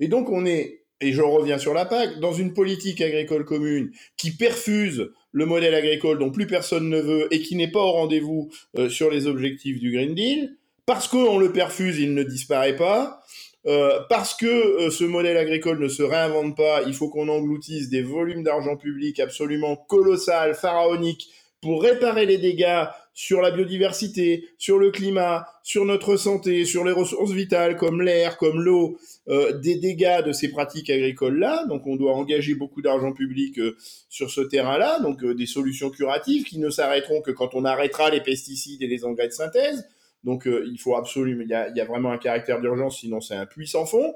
Et 0.00 0.08
donc 0.08 0.28
on 0.28 0.44
est 0.44 0.79
et 1.00 1.12
je 1.12 1.22
reviens 1.22 1.58
sur 1.58 1.74
la 1.74 1.86
PAC, 1.86 2.20
dans 2.20 2.32
une 2.32 2.52
politique 2.52 3.00
agricole 3.00 3.44
commune 3.44 3.90
qui 4.16 4.36
perfuse 4.36 5.10
le 5.32 5.46
modèle 5.46 5.74
agricole 5.74 6.18
dont 6.18 6.30
plus 6.30 6.46
personne 6.46 6.88
ne 6.88 7.00
veut 7.00 7.32
et 7.32 7.40
qui 7.40 7.56
n'est 7.56 7.70
pas 7.70 7.80
au 7.80 7.92
rendez-vous 7.92 8.50
euh, 8.76 8.88
sur 8.88 9.10
les 9.10 9.26
objectifs 9.26 9.78
du 9.78 9.92
Green 9.92 10.14
Deal, 10.14 10.56
parce 10.86 11.08
qu'on 11.08 11.38
le 11.38 11.52
perfuse, 11.52 11.98
il 11.98 12.14
ne 12.14 12.22
disparaît 12.22 12.76
pas, 12.76 13.22
euh, 13.66 14.00
parce 14.08 14.34
que 14.34 14.46
euh, 14.46 14.90
ce 14.90 15.04
modèle 15.04 15.36
agricole 15.36 15.78
ne 15.78 15.88
se 15.88 16.02
réinvente 16.02 16.56
pas, 16.56 16.82
il 16.86 16.94
faut 16.94 17.08
qu'on 17.08 17.28
engloutisse 17.28 17.88
des 17.88 18.02
volumes 18.02 18.42
d'argent 18.42 18.76
public 18.76 19.20
absolument 19.20 19.76
colossal, 19.76 20.54
pharaoniques, 20.54 21.28
pour 21.60 21.82
réparer 21.82 22.26
les 22.26 22.38
dégâts 22.38 22.86
sur 23.12 23.40
la 23.40 23.50
biodiversité, 23.50 24.48
sur 24.56 24.78
le 24.78 24.90
climat, 24.90 25.46
sur 25.62 25.84
notre 25.84 26.16
santé, 26.16 26.64
sur 26.64 26.84
les 26.84 26.92
ressources 26.92 27.32
vitales 27.32 27.76
comme 27.76 28.02
l'air, 28.02 28.36
comme 28.36 28.60
l'eau, 28.60 28.98
euh, 29.28 29.58
des 29.58 29.76
dégâts 29.76 30.24
de 30.24 30.32
ces 30.32 30.48
pratiques 30.48 30.90
agricoles-là. 30.90 31.66
Donc 31.66 31.86
on 31.86 31.96
doit 31.96 32.14
engager 32.14 32.54
beaucoup 32.54 32.82
d'argent 32.82 33.12
public 33.12 33.58
euh, 33.58 33.76
sur 34.08 34.30
ce 34.30 34.40
terrain-là, 34.40 35.00
donc 35.00 35.22
euh, 35.24 35.34
des 35.34 35.46
solutions 35.46 35.90
curatives 35.90 36.44
qui 36.44 36.58
ne 36.58 36.70
s'arrêteront 36.70 37.20
que 37.20 37.30
quand 37.30 37.54
on 37.54 37.64
arrêtera 37.64 38.10
les 38.10 38.20
pesticides 38.20 38.82
et 38.82 38.86
les 38.86 39.04
engrais 39.04 39.28
de 39.28 39.32
synthèse. 39.32 39.88
Donc 40.22 40.46
il 40.46 40.78
faut 40.78 40.96
absolument, 40.96 41.42
il 41.42 41.48
y 41.48 41.80
a, 41.80 41.84
vraiment 41.86 42.12
un 42.12 42.18
caractère 42.18 42.60
d'urgence, 42.60 43.00
sinon 43.00 43.22
c'est 43.22 43.34
un 43.34 43.46
puits 43.46 43.66
sans 43.66 43.86
fond. 43.86 44.14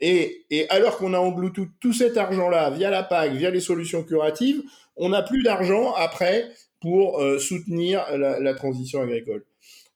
Et 0.00 0.66
alors 0.70 0.98
qu'on 0.98 1.14
a 1.14 1.18
englouti 1.20 1.62
tout 1.78 1.92
cet 1.92 2.16
argent-là 2.16 2.70
via 2.70 2.90
la 2.90 3.04
PAC, 3.04 3.34
via 3.34 3.50
les 3.50 3.60
solutions 3.60 4.02
curatives, 4.02 4.60
on 5.00 5.08
n'a 5.08 5.22
plus 5.22 5.42
d'argent 5.42 5.92
après 5.94 6.48
pour 6.80 7.20
euh, 7.20 7.38
soutenir 7.38 8.04
la, 8.16 8.54
transition 8.54 9.00
agricole. 9.00 9.44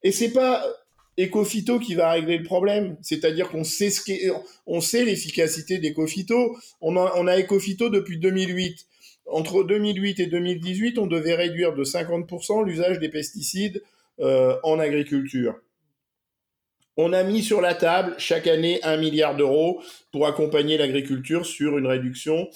Et 0.03 0.11
c'est 0.11 0.33
pas 0.33 0.65
Ecofito 1.19 1.79
qui 1.79 1.95
va 1.95 2.11
régler 2.11 2.39
le 2.39 2.45
problème, 2.45 2.97
c'est-à-dire 3.03 3.49
qu'on 3.51 3.65
sait 3.65 5.05
l'efficacité 5.05 5.79
d'Ecofito. 5.79 6.57
On 6.81 6.97
a, 6.97 7.13
on 7.17 7.27
a 7.27 7.39
Ecofito 7.39 7.91
depuis 7.91 8.19
2008. 8.19 8.87
Entre 9.27 9.63
2008 9.63 10.21
et 10.21 10.27
2018, 10.27 10.99
on 10.99 11.07
devait 11.07 11.35
réduire 11.35 11.75
de 11.75 11.85
50% 11.85 12.65
l'usage 12.65 12.99
des 12.99 13.09
pesticides 13.09 13.83
euh, 14.21 14.57
en 14.63 14.79
agriculture. 14.79 15.55
On 16.97 17.13
a 17.13 17.25
mis 17.25 17.43
sur 17.43 17.61
la 17.61 17.75
table 17.75 18.15
chaque 18.19 18.47
année 18.47 18.81
un 18.85 18.97
milliard 18.97 19.37
d'euros 19.37 19.83
pour 20.13 20.27
accompagner 20.27 20.79
l'agriculture 20.79 21.45
sur 21.45 21.77
une 21.77 21.87
réduction 21.87 22.49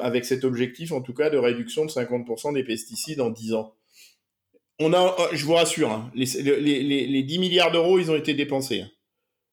avec 0.00 0.24
cet 0.24 0.44
objectif 0.44 0.92
en 0.92 1.00
tout 1.00 1.14
cas 1.14 1.30
de 1.30 1.36
réduction 1.36 1.84
de 1.84 1.90
50% 1.90 2.54
des 2.54 2.64
pesticides 2.64 3.20
en 3.20 3.30
10 3.30 3.54
ans. 3.54 3.74
On 4.80 4.92
a, 4.92 5.14
euh, 5.20 5.28
je 5.32 5.44
vous 5.44 5.54
rassure, 5.54 5.92
hein, 5.92 6.10
les, 6.14 6.26
les, 6.42 6.82
les, 6.82 7.06
les, 7.06 7.22
10 7.22 7.38
milliards 7.38 7.70
d'euros, 7.70 7.98
ils 7.98 8.10
ont 8.10 8.16
été 8.16 8.34
dépensés. 8.34 8.80
Hein. 8.80 8.90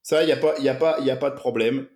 Ça, 0.01 0.23
il 0.23 0.25
n'y 0.25 0.31
a, 0.31 0.37
pas, 0.37 0.55
a, 0.57 1.11
a 1.11 1.15
pas 1.15 1.29
de 1.29 1.35
problème. 1.35 1.87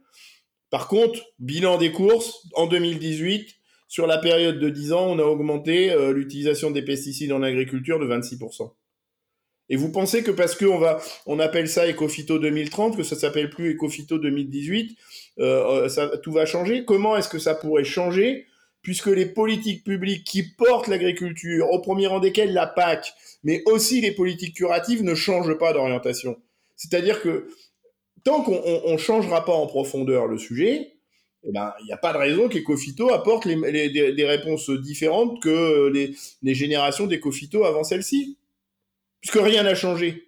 Par 0.69 0.87
contre, 0.87 1.19
bilan 1.39 1.77
des 1.77 1.91
courses, 1.91 2.47
en 2.53 2.67
2018, 2.67 3.55
sur 3.87 4.07
la 4.07 4.17
période 4.17 4.59
de 4.59 4.69
10 4.69 4.93
ans, 4.93 5.07
on 5.07 5.19
a 5.19 5.23
augmenté 5.23 5.91
euh, 5.91 6.11
l'utilisation 6.11 6.69
des 6.69 6.81
pesticides 6.83 7.31
en 7.31 7.41
agriculture 7.41 7.99
de 7.99 8.05
26%. 8.05 8.73
Et 9.69 9.75
vous 9.77 9.91
pensez 9.91 10.23
que 10.23 10.31
parce 10.31 10.55
qu'on 10.55 10.77
va, 10.77 11.01
on 11.25 11.39
appelle 11.39 11.67
ça 11.67 11.87
Ecofito 11.87 12.37
2030, 12.37 12.97
que 12.97 13.03
ça 13.03 13.15
s'appelle 13.15 13.49
plus 13.49 13.71
Ecofito 13.71 14.19
2018, 14.19 14.97
euh, 15.39 15.89
euh, 15.97 16.17
tout 16.17 16.31
va 16.31 16.45
changer? 16.45 16.85
Comment 16.85 17.17
est-ce 17.17 17.29
que 17.29 17.39
ça 17.39 17.55
pourrait 17.55 17.83
changer 17.83 18.45
puisque 18.83 19.07
les 19.07 19.25
politiques 19.25 19.83
publiques 19.83 20.23
qui 20.23 20.43
portent 20.43 20.87
l'agriculture, 20.87 21.71
au 21.71 21.79
premier 21.79 22.05
rang 22.05 22.19
desquelles 22.19 22.53
la 22.53 22.67
PAC, 22.67 23.13
mais 23.43 23.63
aussi 23.65 23.99
les 23.99 24.11
politiques 24.11 24.55
curatives, 24.55 25.03
ne 25.03 25.15
changent 25.15 25.57
pas 25.57 25.73
d'orientation? 25.73 26.37
C'est-à-dire 26.75 27.21
que 27.21 27.47
tant 28.23 28.43
qu'on 28.43 28.91
ne 28.91 28.97
changera 28.97 29.43
pas 29.43 29.53
en 29.53 29.65
profondeur 29.65 30.27
le 30.27 30.37
sujet, 30.37 30.91
eh 31.43 31.51
ben, 31.51 31.73
il 31.81 31.85
n'y 31.85 31.91
a 31.91 31.97
pas 31.97 32.13
de 32.13 32.17
raison 32.17 32.47
qu'Ecofito 32.47 33.11
apporte 33.11 33.45
les, 33.45 33.89
des, 33.89 34.25
réponses 34.25 34.69
différentes 34.69 35.41
que 35.41 35.89
les, 35.89 36.15
les 36.41 36.55
générations 36.55 37.07
d'Ecofito 37.07 37.65
avant 37.65 37.83
celle-ci 37.83 38.37
puisque 39.21 39.43
rien 39.43 39.63
n'a 39.63 39.75
changé. 39.75 40.24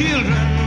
children. 0.00 0.59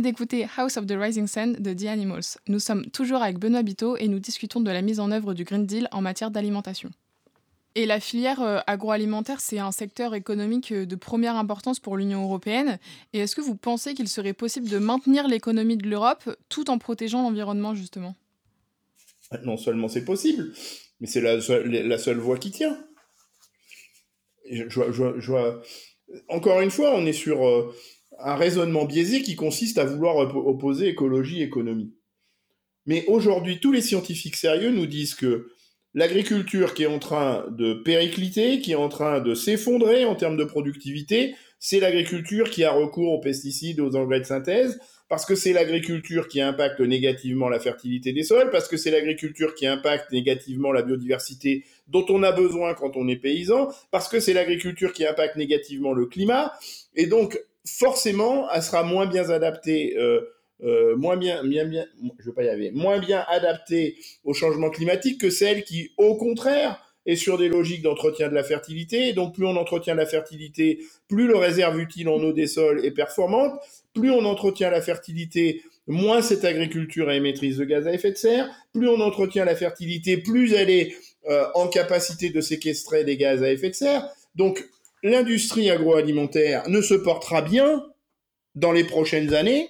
D'écouter 0.00 0.46
House 0.56 0.76
of 0.76 0.86
the 0.86 0.94
Rising 0.96 1.26
Sun 1.26 1.56
de 1.58 1.72
The 1.72 1.86
Animals. 1.86 2.38
Nous 2.48 2.58
sommes 2.58 2.86
toujours 2.90 3.22
avec 3.22 3.38
Benoît 3.38 3.62
Biteau 3.62 3.96
et 3.96 4.08
nous 4.08 4.18
discutons 4.18 4.60
de 4.60 4.70
la 4.70 4.82
mise 4.82 5.00
en 5.00 5.10
œuvre 5.10 5.34
du 5.34 5.44
Green 5.44 5.66
Deal 5.66 5.88
en 5.92 6.00
matière 6.00 6.30
d'alimentation. 6.30 6.90
Et 7.76 7.86
la 7.86 8.00
filière 8.00 8.42
euh, 8.42 8.58
agroalimentaire, 8.66 9.40
c'est 9.40 9.60
un 9.60 9.70
secteur 9.70 10.14
économique 10.14 10.72
euh, 10.72 10.86
de 10.86 10.96
première 10.96 11.36
importance 11.36 11.78
pour 11.78 11.96
l'Union 11.96 12.24
européenne. 12.24 12.78
Et 13.12 13.20
est-ce 13.20 13.36
que 13.36 13.40
vous 13.40 13.54
pensez 13.54 13.94
qu'il 13.94 14.08
serait 14.08 14.32
possible 14.32 14.68
de 14.68 14.78
maintenir 14.78 15.28
l'économie 15.28 15.76
de 15.76 15.88
l'Europe 15.88 16.28
tout 16.48 16.68
en 16.68 16.78
protégeant 16.78 17.22
l'environnement, 17.22 17.74
justement? 17.74 18.16
Non 19.44 19.56
seulement 19.56 19.86
c'est 19.86 20.04
possible, 20.04 20.52
mais 21.00 21.06
c'est 21.06 21.20
la, 21.20 21.40
seule 21.40 22.18
voie 22.18 22.38
qui 22.38 22.50
tient. 22.50 22.76
Je, 24.50 24.68
je, 24.68 25.60
Encore 26.28 26.60
une 26.60 26.72
fois, 26.72 26.92
on 26.96 27.06
est 27.06 27.12
sur 27.12 27.46
euh, 27.46 27.72
un 28.22 28.34
raisonnement 28.34 28.84
biaisé 28.84 29.22
qui 29.22 29.36
consiste 29.36 29.78
à 29.78 29.84
vouloir 29.84 30.16
opposer 30.16 30.88
écologie 30.88 31.40
et 31.40 31.44
économie. 31.44 31.94
Mais 32.86 33.04
aujourd'hui, 33.06 33.60
tous 33.60 33.72
les 33.72 33.82
scientifiques 33.82 34.36
sérieux 34.36 34.70
nous 34.70 34.86
disent 34.86 35.14
que 35.14 35.48
l'agriculture 35.94 36.74
qui 36.74 36.84
est 36.84 36.86
en 36.86 36.98
train 36.98 37.44
de 37.50 37.74
péricliter, 37.74 38.60
qui 38.60 38.72
est 38.72 38.76
en 38.76 38.88
train 38.88 39.20
de 39.20 39.34
s'effondrer 39.34 40.04
en 40.04 40.14
termes 40.14 40.36
de 40.36 40.44
productivité, 40.44 41.34
c'est 41.58 41.80
l'agriculture 41.80 42.48
qui 42.48 42.64
a 42.64 42.72
recours 42.72 43.12
aux 43.12 43.20
pesticides, 43.20 43.80
aux 43.80 43.94
engrais 43.96 44.20
de 44.20 44.24
synthèse, 44.24 44.80
parce 45.08 45.26
que 45.26 45.34
c'est 45.34 45.52
l'agriculture 45.52 46.28
qui 46.28 46.40
impacte 46.40 46.80
négativement 46.80 47.48
la 47.48 47.58
fertilité 47.58 48.12
des 48.12 48.22
sols, 48.22 48.50
parce 48.50 48.68
que 48.68 48.76
c'est 48.76 48.92
l'agriculture 48.92 49.54
qui 49.54 49.66
impacte 49.66 50.12
négativement 50.12 50.72
la 50.72 50.82
biodiversité 50.82 51.64
dont 51.88 52.06
on 52.08 52.22
a 52.22 52.32
besoin 52.32 52.74
quand 52.74 52.96
on 52.96 53.08
est 53.08 53.16
paysan, 53.16 53.68
parce 53.90 54.08
que 54.08 54.20
c'est 54.20 54.32
l'agriculture 54.32 54.92
qui 54.92 55.04
impacte 55.04 55.36
négativement 55.36 55.92
le 55.92 56.06
climat, 56.06 56.52
et 56.94 57.06
donc 57.06 57.38
forcément, 57.78 58.48
elle 58.52 58.62
sera 58.62 58.82
moins 58.82 59.06
bien 59.06 59.28
adaptée. 59.30 59.96
Euh, 59.96 60.20
euh, 60.62 60.94
moins 60.96 61.16
bien, 61.16 61.42
bien, 61.42 61.64
bien, 61.64 61.86
je 62.18 62.26
vais 62.26 62.34
pas 62.34 62.42
y 62.42 62.48
arriver, 62.48 62.70
moins 62.70 62.98
bien 62.98 63.24
adaptée 63.28 63.96
au 64.24 64.34
changement 64.34 64.68
climatique 64.68 65.18
que 65.18 65.30
celle 65.30 65.64
qui, 65.64 65.92
au 65.96 66.16
contraire, 66.16 66.84
est 67.06 67.16
sur 67.16 67.38
des 67.38 67.48
logiques 67.48 67.82
d'entretien 67.82 68.28
de 68.28 68.34
la 68.34 68.42
fertilité. 68.42 69.14
Donc, 69.14 69.34
plus 69.34 69.46
on 69.46 69.56
entretient 69.56 69.94
la 69.94 70.04
fertilité, 70.04 70.80
plus 71.08 71.26
le 71.26 71.36
réserve 71.36 71.80
utile 71.80 72.08
en 72.08 72.18
eau 72.18 72.32
des 72.32 72.46
sols 72.46 72.84
est 72.84 72.90
performante. 72.90 73.58
Plus 73.94 74.10
on 74.10 74.24
entretient 74.26 74.70
la 74.70 74.82
fertilité, 74.82 75.62
moins 75.86 76.20
cette 76.20 76.44
agriculture 76.44 77.10
est 77.10 77.16
émettrice 77.16 77.56
de 77.56 77.64
gaz 77.64 77.86
à 77.86 77.92
effet 77.92 78.12
de 78.12 78.16
serre. 78.16 78.48
Plus 78.74 78.88
on 78.88 79.00
entretient 79.00 79.46
la 79.46 79.56
fertilité, 79.56 80.18
plus 80.18 80.52
elle 80.52 80.70
est 80.70 80.94
euh, 81.28 81.46
en 81.54 81.68
capacité 81.68 82.28
de 82.30 82.40
séquestrer 82.40 83.04
des 83.04 83.16
gaz 83.16 83.42
à 83.42 83.50
effet 83.50 83.70
de 83.70 83.74
serre. 83.74 84.06
Donc, 84.34 84.68
l'industrie 85.02 85.70
agroalimentaire 85.70 86.68
ne 86.68 86.80
se 86.80 86.94
portera 86.94 87.42
bien 87.42 87.84
dans 88.54 88.72
les 88.72 88.84
prochaines 88.84 89.34
années 89.34 89.68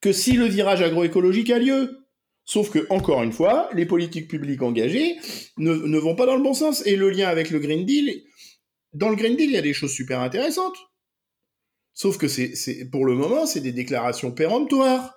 que 0.00 0.12
si 0.12 0.32
le 0.32 0.46
virage 0.46 0.82
agroécologique 0.82 1.50
a 1.50 1.58
lieu. 1.58 2.00
Sauf 2.46 2.70
que, 2.70 2.86
encore 2.90 3.22
une 3.22 3.32
fois, 3.32 3.70
les 3.72 3.86
politiques 3.86 4.28
publiques 4.28 4.60
engagées 4.60 5.16
ne, 5.56 5.98
vont 5.98 6.14
pas 6.14 6.26
dans 6.26 6.36
le 6.36 6.42
bon 6.42 6.52
sens. 6.52 6.86
Et 6.86 6.94
le 6.94 7.08
lien 7.08 7.28
avec 7.28 7.48
le 7.48 7.58
Green 7.58 7.86
Deal, 7.86 8.22
dans 8.92 9.08
le 9.08 9.16
Green 9.16 9.34
Deal, 9.34 9.48
il 9.48 9.54
y 9.54 9.56
a 9.56 9.62
des 9.62 9.72
choses 9.72 9.92
super 9.92 10.20
intéressantes. 10.20 10.76
Sauf 11.94 12.18
que 12.18 12.26
pour 12.90 13.06
le 13.06 13.14
moment, 13.14 13.46
c'est 13.46 13.62
des 13.62 13.72
déclarations 13.72 14.30
péremptoires. 14.30 15.14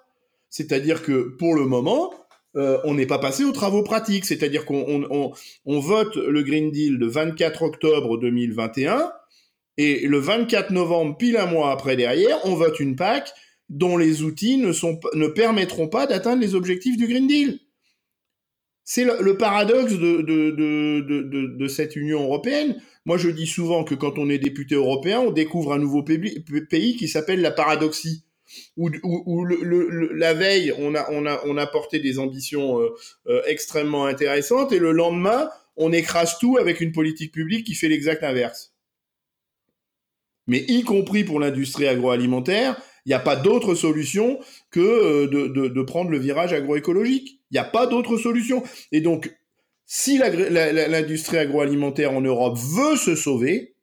C'est-à-dire 0.50 1.04
que, 1.04 1.36
pour 1.38 1.54
le 1.54 1.66
moment, 1.66 2.13
euh, 2.58 2.80
on 2.84 2.96
n'est 2.96 3.06
pas 3.06 3.20
passé 3.20 3.43
aux 3.43 3.52
travaux 3.52 3.84
pratiques. 3.84 4.26
C'est-à-dire 4.26 4.65
qu'on 4.65 5.08
on, 5.10 5.32
on 5.65 5.80
vote 5.80 6.15
le 6.15 6.43
Green 6.43 6.72
Deal 6.72 7.00
de 7.00 7.08
24 7.08 7.62
octobre 7.62 8.17
2021, 8.17 9.12
et 9.78 10.08
le 10.08 10.17
24 10.17 10.72
novembre, 10.72 11.17
pile 11.17 11.38
un 11.38 11.46
mois 11.46 11.72
après 11.72 11.96
derrière, 11.96 12.39
on 12.46 12.56
vote 12.56 12.80
une 12.80 12.96
PAC 12.96 13.32
dont 13.70 13.98
les 13.98 14.24
outils 14.24 14.58
ne, 14.58 15.28
permettront 15.28 15.88
pas 15.88 16.08
d'atteindre 16.08 16.41
les 16.41 16.56
objectifs 16.56 16.98
du 16.98 17.08
Green 17.08 17.28
Deal. 17.28 17.60
C'est 18.84 19.04
le, 19.04 19.38
paradoxe 19.38 19.93
de, 19.93 21.67
cette 21.67 21.96
Union 21.98 22.24
européenne. 22.24 22.82
Moi, 23.06 23.17
je 23.17 23.30
dis 23.30 23.46
souvent 23.46 23.84
que 23.84 23.96
quand 23.96 24.17
on 24.17 24.30
est 24.30 24.38
député 24.38 24.76
européen, 24.76 25.20
on 25.20 25.32
découvre 25.32 25.74
un 25.74 25.80
nouveau 25.80 26.04
pays 26.04 26.96
qui 26.96 27.08
s'appelle 27.10 27.41
la 27.41 27.52
paradoxie. 27.52 28.24
Où, 28.75 28.89
la 30.15 30.33
veille, 30.33 30.73
on 30.77 30.95
a 30.95 31.67
porté 31.67 31.99
des 31.99 32.19
ambitions 32.19 32.79
euh, 32.79 32.89
euh, 33.27 33.41
extrêmement 33.45 34.05
intéressantes, 34.05 34.71
et 34.71 34.79
le 34.79 34.91
lendemain, 34.91 35.49
on 35.75 35.91
écrase 35.91 36.38
tout 36.39 36.57
avec 36.57 36.81
une 36.81 36.91
politique 36.91 37.31
publique 37.31 37.65
qui 37.65 37.75
fait 37.75 37.89
l'exact 37.89 38.23
inverse. 38.23 38.73
Mais 40.47 40.63
y 40.67 40.83
compris 40.83 41.23
pour 41.23 41.39
l'industrie 41.39 41.88
agroalimentaire, 41.88 42.81
il 43.05 43.10
n'y 43.10 43.13
a 43.13 43.19
pas 43.19 43.36
d'autre 43.36 43.75
solution 43.75 44.39
que 44.71 44.79
euh, 44.79 45.27
de, 45.27 45.81
prendre 45.83 46.10
le 46.10 46.17
virage 46.17 46.53
agroécologique. 46.53 47.39
Il 47.51 47.53
n'y 47.53 47.60
a 47.60 47.63
pas 47.63 47.88
d'autre 47.88 48.17
solution. 48.17 48.63
Et 48.91 49.01
donc, 49.01 49.33
si 49.86 50.17
l'industrie 50.17 51.38
agroalimentaire 51.38 52.12
en 52.12 52.21
Europe 52.21 52.57
veut 52.57 52.97
se 52.97 53.15
sauver, 53.15 53.75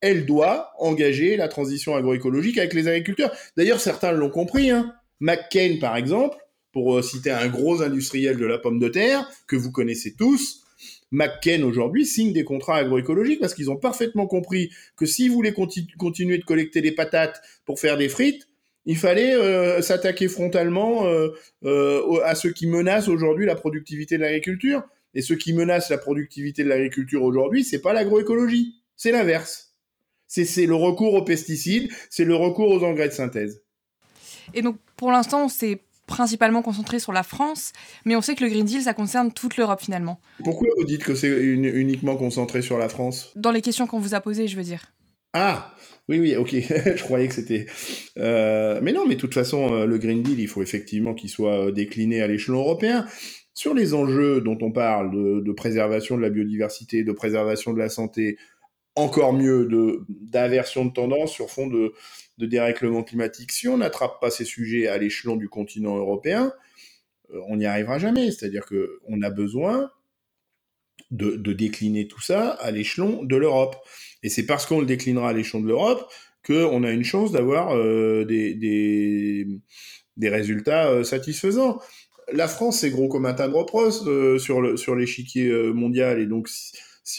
elle 0.00 0.26
doit 0.26 0.72
engager 0.78 1.36
la 1.36 1.48
transition 1.48 1.94
agroécologique 1.94 2.58
avec 2.58 2.74
les 2.74 2.88
agriculteurs. 2.88 3.32
D'ailleurs, 3.56 3.80
certains 3.80 4.12
l'ont 4.12 4.30
compris. 4.30 4.70
Hein. 4.70 4.94
McCain, 5.20 5.76
par 5.80 5.96
exemple, 5.96 6.36
pour 6.72 6.96
euh, 6.96 7.02
citer 7.02 7.30
un 7.30 7.48
gros 7.48 7.82
industriel 7.82 8.36
de 8.36 8.46
la 8.46 8.58
pomme 8.58 8.78
de 8.78 8.88
terre, 8.88 9.28
que 9.46 9.56
vous 9.56 9.70
connaissez 9.70 10.14
tous, 10.14 10.62
McCain 11.10 11.62
aujourd'hui 11.64 12.06
signe 12.06 12.32
des 12.32 12.44
contrats 12.44 12.76
agroécologiques 12.76 13.40
parce 13.40 13.54
qu'ils 13.54 13.70
ont 13.70 13.76
parfaitement 13.76 14.26
compris 14.26 14.70
que 14.96 15.06
s'ils 15.06 15.30
voulaient 15.30 15.54
continuer 15.98 16.38
de 16.38 16.44
collecter 16.44 16.80
des 16.80 16.92
patates 16.92 17.42
pour 17.66 17.80
faire 17.80 17.98
des 17.98 18.08
frites, 18.08 18.48
il 18.86 18.96
fallait 18.96 19.34
euh, 19.34 19.82
s'attaquer 19.82 20.28
frontalement 20.28 21.06
euh, 21.06 22.20
à 22.24 22.34
ce 22.34 22.48
qui 22.48 22.66
menace 22.66 23.08
aujourd'hui 23.08 23.44
la 23.44 23.56
productivité 23.56 24.16
de 24.16 24.22
l'agriculture. 24.22 24.82
Et 25.12 25.22
ce 25.22 25.34
qui 25.34 25.52
menace 25.52 25.90
la 25.90 25.98
productivité 25.98 26.62
de 26.62 26.68
l'agriculture 26.68 27.24
aujourd'hui, 27.24 27.64
c'est 27.64 27.80
pas 27.80 27.92
l'agroécologie, 27.92 28.76
c'est 28.96 29.10
l'inverse. 29.10 29.69
C'est 30.30 30.66
le 30.66 30.74
recours 30.76 31.14
aux 31.14 31.22
pesticides, 31.22 31.90
c'est 32.08 32.24
le 32.24 32.36
recours 32.36 32.70
aux 32.70 32.84
engrais 32.84 33.08
de 33.08 33.12
synthèse. 33.12 33.62
Et 34.54 34.62
donc, 34.62 34.76
pour 34.96 35.10
l'instant, 35.10 35.46
on 35.46 35.48
s'est 35.48 35.80
principalement 36.06 36.62
concentré 36.62 36.98
sur 36.98 37.12
la 37.12 37.22
France, 37.22 37.72
mais 38.04 38.14
on 38.16 38.20
sait 38.20 38.34
que 38.34 38.44
le 38.44 38.50
Green 38.50 38.64
Deal, 38.64 38.82
ça 38.82 38.94
concerne 38.94 39.32
toute 39.32 39.56
l'Europe 39.56 39.80
finalement. 39.80 40.20
Pourquoi 40.44 40.68
vous 40.76 40.84
dites 40.84 41.04
que 41.04 41.14
c'est 41.14 41.28
uniquement 41.28 42.16
concentré 42.16 42.62
sur 42.62 42.78
la 42.78 42.88
France? 42.88 43.32
Dans 43.36 43.50
les 43.50 43.60
questions 43.60 43.86
qu'on 43.86 43.98
vous 43.98 44.14
a 44.14 44.20
posées, 44.20 44.48
je 44.48 44.56
veux 44.56 44.62
dire. 44.62 44.92
Ah 45.32 45.74
oui, 46.08 46.18
oui, 46.18 46.36
ok. 46.36 46.50
je 46.96 47.02
croyais 47.02 47.28
que 47.28 47.34
c'était. 47.34 47.66
Euh, 48.18 48.80
mais 48.82 48.92
non, 48.92 49.06
mais 49.06 49.14
de 49.14 49.20
toute 49.20 49.34
façon, 49.34 49.72
euh, 49.72 49.86
le 49.86 49.98
Green 49.98 50.22
Deal, 50.22 50.40
il 50.40 50.48
faut 50.48 50.62
effectivement 50.62 51.14
qu'il 51.14 51.30
soit 51.30 51.66
euh, 51.66 51.72
décliné 51.72 52.20
à 52.20 52.26
l'échelon 52.26 52.58
européen. 52.58 53.06
Sur 53.54 53.74
les 53.74 53.94
enjeux 53.94 54.40
dont 54.40 54.58
on 54.62 54.72
parle, 54.72 55.10
de, 55.12 55.52
préservation 55.52 56.16
de 56.16 56.22
la 56.22 56.30
biodiversité, 56.30 57.04
de 57.04 57.12
préservation 57.12 57.72
de 57.72 57.78
la 57.78 57.88
santé, 57.88 58.38
encore 58.96 59.32
mieux, 59.32 59.68
d'inversion 60.08 60.84
de 60.84 60.92
tendance 60.92 61.32
sur 61.32 61.50
fond 61.50 61.66
de, 61.66 61.94
de 62.38 62.46
dérèglement 62.46 63.02
climatique, 63.02 63.52
si 63.52 63.68
on 63.68 63.78
n'attrape 63.78 64.20
pas 64.20 64.30
ces 64.30 64.44
sujets 64.44 64.88
à 64.88 64.98
l'échelon 64.98 65.36
du 65.36 65.48
continent 65.48 65.96
européen, 65.96 66.52
on 67.48 67.56
n'y 67.56 67.66
arrivera 67.66 67.98
jamais. 67.98 68.30
C'est-à-dire 68.30 68.64
qu'on 68.66 69.22
a 69.22 69.30
besoin 69.30 69.90
de, 71.10 71.36
de 71.36 71.52
décliner 71.52 72.08
tout 72.08 72.20
ça 72.20 72.50
à 72.50 72.70
l'échelon 72.70 73.22
de 73.24 73.36
l'Europe. 73.36 73.76
Et 74.22 74.28
c'est 74.28 74.46
parce 74.46 74.66
qu'on 74.66 74.80
le 74.80 74.86
déclinera 74.86 75.30
à 75.30 75.32
l'échelon 75.32 75.62
de 75.62 75.68
l'Europe 75.68 76.10
qu'on 76.46 76.84
a 76.84 76.90
une 76.90 77.04
chance 77.04 77.32
d'avoir 77.32 77.76
euh, 77.76 78.24
des, 78.24 78.54
des, 78.54 79.46
des, 80.16 80.28
résultats 80.28 80.88
euh, 80.88 81.04
satisfaisants. 81.04 81.80
La 82.32 82.48
France, 82.48 82.80
c'est 82.80 82.90
gros 82.90 83.08
comme 83.08 83.26
un 83.26 83.34
tas 83.34 83.48
de 83.48 83.54
reproches 83.54 84.06
euh, 84.06 84.38
sur, 84.38 84.62
l'échiquier 84.94 85.52
mondial. 85.72 86.20
Et 86.20 86.26
donc, 86.26 86.48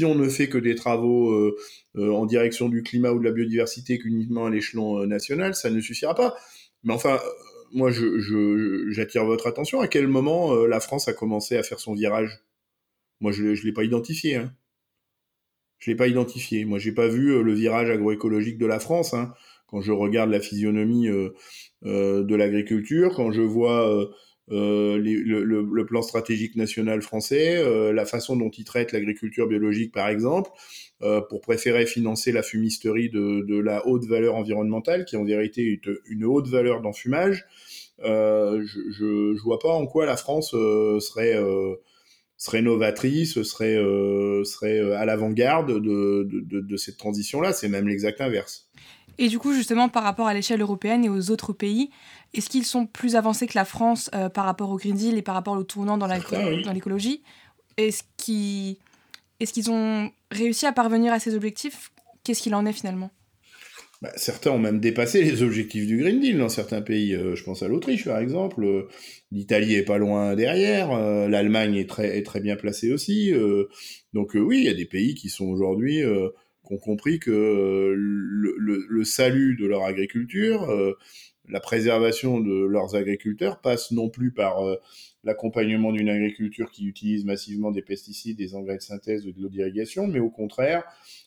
on 0.04 0.16
ne 0.16 0.30
fait 0.30 0.48
que 0.48 0.58
des 0.58 0.76
travaux 0.76 1.54
en 1.96 2.26
direction 2.26 2.70
du 2.70 2.84
climat 2.84 3.12
ou 3.12 3.20
de 3.20 3.26
la 3.26 3.32
biodiversité 3.32 4.00
qu'uniquement 4.00 4.46
à 4.46 4.50
l'échelon 4.50 5.06
national, 5.06 5.56
ça 5.56 5.70
ne 5.70 5.82
suffira 5.82 6.16
pas. 6.16 6.36
Mais 6.84 6.94
enfin, 6.94 7.20
moi, 7.74 7.92
j'attire 7.92 8.20
je, 8.20 8.88
j'attire 8.92 9.26
votre 9.26 9.48
attention. 9.48 9.82
À 9.82 9.88
quel 9.88 10.08
moment 10.08 10.56
la 10.66 10.80
France 10.80 11.08
a 11.08 11.14
commencé 11.14 11.58
à 11.58 11.64
faire 11.64 11.80
son 11.80 11.94
virage? 11.94 12.40
Moi, 13.20 13.32
je 13.32 13.44
ne 13.44 13.54
l'ai 13.54 13.74
pas 13.74 13.84
identifié. 13.84 14.36
Hein 14.36 14.54
je 15.82 15.90
l'ai 15.90 15.98
pas 15.98 16.08
identifié. 16.08 16.64
Moi, 16.64 16.80
j'ai 16.80 16.94
pas 16.94 17.08
vu 17.08 17.34
euh, 17.34 17.42
le 17.42 17.54
virage 17.54 17.90
agroécologique 17.90 18.58
de 18.58 18.68
la 18.68 18.80
France. 18.80 19.14
Hein. 19.14 19.34
Quand 19.68 19.82
je 19.82 19.92
regarde 19.92 20.30
la 20.30 20.40
physionomie 20.40 21.08
euh, 21.08 21.34
euh, 21.86 22.24
de 22.24 22.36
l'agriculture, 22.36 23.14
quand 23.16 23.32
je 23.32 23.42
vois 23.42 24.08
le, 24.52 25.64
le, 25.64 25.86
plan 25.86 26.02
stratégique 26.02 26.56
national 26.56 27.02
français, 27.02 27.64
la 27.94 28.06
façon 28.06 28.36
dont 28.36 28.50
il 28.50 28.64
traite 28.64 28.92
l'agriculture 28.92 29.48
biologique, 29.48 29.94
par 29.94 30.10
exemple, 30.10 30.52
pour 31.30 31.42
préférer 31.42 31.86
financer 31.86 32.32
la 32.32 32.44
fumisterie 32.44 33.10
de, 33.10 33.60
la 33.60 33.88
haute 33.88 34.06
valeur 34.06 34.36
environnementale, 34.36 35.06
qui 35.06 35.16
en 35.16 35.24
vérité 35.24 35.72
est 35.72 35.90
une 36.10 36.26
haute 36.26 36.48
valeur 36.48 36.82
d'enfumage, 36.82 37.46
je, 38.04 38.62
je 39.00 39.42
vois 39.42 39.60
pas 39.60 39.74
en 39.74 39.88
quoi 39.88 40.06
la 40.06 40.18
France 40.18 40.52
serait 40.52 41.36
serait 42.42 42.64
novatrice, 42.64 43.40
serait, 43.44 43.78
euh, 43.78 44.44
serait 44.44 44.80
euh, 44.80 44.98
à 44.98 45.06
l'avant-garde 45.06 45.80
de, 45.80 46.24
de, 46.24 46.60
de, 46.60 46.78
cette 46.78 46.98
transition-là. 46.98 47.54
C'est 47.54 47.68
même 47.68 47.88
l'exact 47.88 48.20
inverse. 48.20 48.68
Et 49.22 49.28
du 49.28 49.38
coup, 49.38 49.54
justement, 49.54 49.88
par 49.88 50.02
rapport 50.02 50.26
à 50.26 50.34
l'échelle 50.34 50.62
européenne 50.62 51.06
et 51.06 51.10
aux 51.10 51.30
autres 51.30 51.54
pays, 51.54 51.92
est-ce 52.34 52.50
qu'ils 52.50 52.66
sont 52.66 52.88
plus 52.88 53.16
avancés 53.16 53.46
que 53.46 53.54
la 53.54 53.66
France 53.66 54.10
euh, 54.16 54.30
par 54.30 54.46
rapport 54.46 54.72
au 54.72 54.78
Green 54.78 54.96
Deal 54.96 55.16
et 55.16 55.22
par 55.22 55.36
rapport 55.36 55.56
au 55.56 55.64
tournant 55.64 56.00
dans 56.00 56.08
l'écologie? 56.08 57.22
Est-ce 57.78 58.02
qu'ils 58.18 58.78
est 59.40 59.52
qu'ils 59.52 59.70
ont 59.70 60.10
réussi 60.32 60.66
à 60.66 60.72
parvenir 60.72 61.14
à 61.14 61.20
ces 61.20 61.36
objectifs? 61.36 61.92
Qu'est-ce 62.24 62.42
qu'il 62.42 62.56
en 62.56 62.66
est 62.66 62.74
finalement? 62.74 63.12
Bah, 64.02 64.10
certains 64.16 64.50
ont 64.50 64.60
même 64.60 64.80
dépassé 64.80 65.22
les 65.22 65.44
objectifs 65.44 65.86
du 65.86 66.00
Green 66.00 66.20
Deal 66.20 66.40
dans 66.40 66.50
certains 66.50 66.82
pays. 66.82 67.14
Euh, 67.14 67.36
je 67.36 67.44
pense 67.44 67.62
à 67.62 67.68
l'Autriche, 67.68 68.06
par 68.06 68.18
exemple. 68.18 68.64
Euh, 68.64 68.90
L'Italie 69.32 69.76
est 69.76 69.86
pas 69.86 70.00
loin 70.00 70.36
derrière. 70.36 70.98
L'Allemagne 71.30 71.76
est 71.76 71.88
très, 71.88 72.18
est 72.18 72.24
très 72.24 72.40
bien 72.40 72.56
placée 72.56 72.92
aussi. 72.92 73.32
donc 74.14 74.32
oui, 74.34 74.58
il 74.58 74.66
y 74.66 74.70
a 74.70 74.74
des 74.74 74.88
pays 74.88 75.14
qui 75.14 75.30
sont 75.30 75.46
aujourd'hui 75.46 76.02
ont 76.72 76.78
compris 76.78 77.20
que 77.20 77.32
euh, 77.32 77.94
le, 77.96 79.04
salut 79.04 79.56
de 79.56 79.66
leur 79.66 79.84
agriculture, 79.84 80.70
euh, 80.70 80.98
la 81.50 81.60
préservation 81.60 82.40
de 82.40 82.66
leurs 82.66 82.96
agriculteurs 82.96 83.60
passe 83.62 83.92
non 83.92 84.10
plus 84.10 84.32
par 84.32 84.66
euh, 84.66 84.76
l'accompagnement 85.24 85.92
d'une 85.92 86.10
agriculture 86.10 86.72
qui 86.72 86.86
utilise 86.86 87.26
massivement 87.26 87.72
des 87.72 87.82
pesticides, 87.82 88.38
des 88.38 88.56
engrais 88.56 88.78
de 88.78 88.82
synthèse 88.82 89.28
ou 89.28 89.32
de 89.32 89.42
l'eau 89.42 89.50
d'irrigation, 89.50 90.08
mais 90.08 90.20
au 90.20 90.30
contraire, 90.30 90.84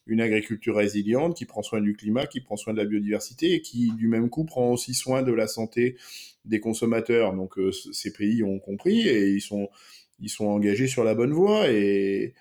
une 0.06 0.20
agriculture 0.20 0.76
résiliente 0.76 1.36
qui 1.36 1.44
prend 1.44 1.62
soin 1.62 1.80
du 1.80 1.94
climat, 1.94 2.26
qui 2.26 2.40
prend 2.40 2.56
soin 2.56 2.72
de 2.72 2.78
la 2.78 2.86
biodiversité 2.86 3.52
et 3.52 3.60
qui, 3.60 3.92
du 3.92 4.08
même 4.08 4.30
coup, 4.30 4.44
prend 4.44 4.72
aussi 4.72 4.94
soin 4.94 5.22
de 5.22 5.32
la 5.32 5.46
santé 5.46 5.96
des 6.44 6.60
consommateurs. 6.60 7.34
Donc, 7.34 7.54
ces 7.92 8.12
pays 8.12 8.42
ont 8.42 8.58
compris 8.58 9.08
et 9.08 9.30
ils 9.30 9.40
sont, 9.40 9.68
ils 10.20 10.28
sont 10.28 10.46
engagés 10.46 10.86
sur 10.86 11.04
la 11.04 11.14
bonne 11.14 11.32
voie 11.32 11.70
et, 11.70 12.34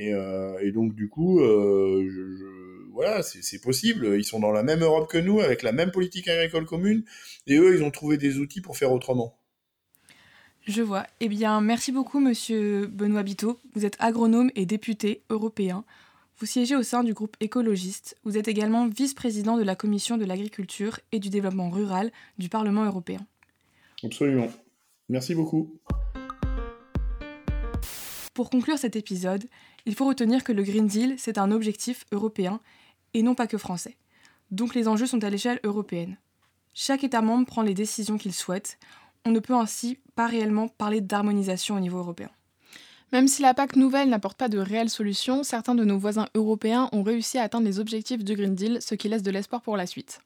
euh, 0.00 0.58
et, 0.60 0.72
donc, 0.72 0.94
du 0.94 1.08
coup, 1.08 1.40
euh, 1.40 2.08
je, 2.10 2.90
voilà, 2.92 3.22
c'est 3.22 3.60
possible. 3.60 4.16
Ils 4.16 4.24
sont 4.24 4.40
dans 4.40 4.52
la 4.52 4.62
même 4.62 4.82
Europe 4.82 5.10
que 5.10 5.18
nous, 5.18 5.40
avec 5.40 5.62
la 5.62 5.72
même 5.72 5.90
politique 5.90 6.28
agricole 6.28 6.66
commune, 6.66 7.04
et 7.46 7.56
eux, 7.56 7.76
ils 7.76 7.82
ont 7.82 7.90
trouvé 7.90 8.16
des 8.16 8.38
outils 8.38 8.60
pour 8.60 8.76
faire 8.76 8.92
autrement. 8.92 9.36
Je 10.66 10.80
vois. 10.80 11.06
Eh 11.20 11.28
bien, 11.28 11.60
merci 11.60 11.92
beaucoup, 11.92 12.20
monsieur 12.20 12.86
Benoît 12.86 13.22
Biteau. 13.22 13.58
Vous 13.74 13.84
êtes 13.84 13.96
agronome 13.98 14.50
et 14.54 14.64
député 14.64 15.22
européen. 15.28 15.84
Vous 16.38 16.46
siégez 16.46 16.74
au 16.74 16.82
sein 16.82 17.04
du 17.04 17.12
groupe 17.12 17.36
écologiste. 17.40 18.16
Vous 18.24 18.38
êtes 18.38 18.48
également 18.48 18.88
vice-président 18.88 19.56
de 19.56 19.62
la 19.62 19.76
Commission 19.76 20.16
de 20.16 20.24
l'agriculture 20.24 20.98
et 21.12 21.18
du 21.18 21.28
développement 21.28 21.68
rural 21.68 22.10
du 22.38 22.48
Parlement 22.48 22.84
européen. 22.84 23.20
Absolument. 24.02 24.48
Merci 25.08 25.34
beaucoup. 25.34 25.78
Pour 28.34 28.50
conclure 28.50 28.78
cet 28.78 28.96
épisode, 28.96 29.44
il 29.86 29.94
faut 29.94 30.06
retenir 30.06 30.44
que 30.44 30.52
le 30.52 30.62
Green 30.62 30.86
Deal, 30.86 31.14
c'est 31.18 31.38
un 31.38 31.50
objectif 31.50 32.04
européen 32.12 32.60
et 33.12 33.22
non 33.22 33.34
pas 33.34 33.46
que 33.46 33.58
français. 33.58 33.96
Donc 34.50 34.74
les 34.74 34.88
enjeux 34.88 35.06
sont 35.06 35.22
à 35.24 35.30
l'échelle 35.30 35.60
européenne. 35.64 36.16
Chaque 36.72 37.04
État 37.04 37.22
membre 37.22 37.46
prend 37.46 37.62
les 37.62 37.74
décisions 37.74 38.18
qu'il 38.18 38.32
souhaite. 38.32 38.78
On 39.24 39.30
ne 39.30 39.40
peut 39.40 39.54
ainsi 39.54 39.98
pas 40.14 40.26
réellement 40.26 40.68
parler 40.68 41.00
d'harmonisation 41.00 41.76
au 41.76 41.80
niveau 41.80 41.98
européen. 41.98 42.30
Même 43.12 43.28
si 43.28 43.42
la 43.42 43.54
PAC 43.54 43.76
nouvelle 43.76 44.08
n'apporte 44.08 44.38
pas 44.38 44.48
de 44.48 44.58
réelles 44.58 44.90
solutions, 44.90 45.44
certains 45.44 45.76
de 45.76 45.84
nos 45.84 45.98
voisins 45.98 46.26
européens 46.34 46.88
ont 46.92 47.04
réussi 47.04 47.38
à 47.38 47.42
atteindre 47.42 47.66
les 47.66 47.78
objectifs 47.78 48.24
du 48.24 48.34
Green 48.34 48.56
Deal, 48.56 48.78
ce 48.80 48.96
qui 48.96 49.08
laisse 49.08 49.22
de 49.22 49.30
l'espoir 49.30 49.62
pour 49.62 49.76
la 49.76 49.86
suite. 49.86 50.20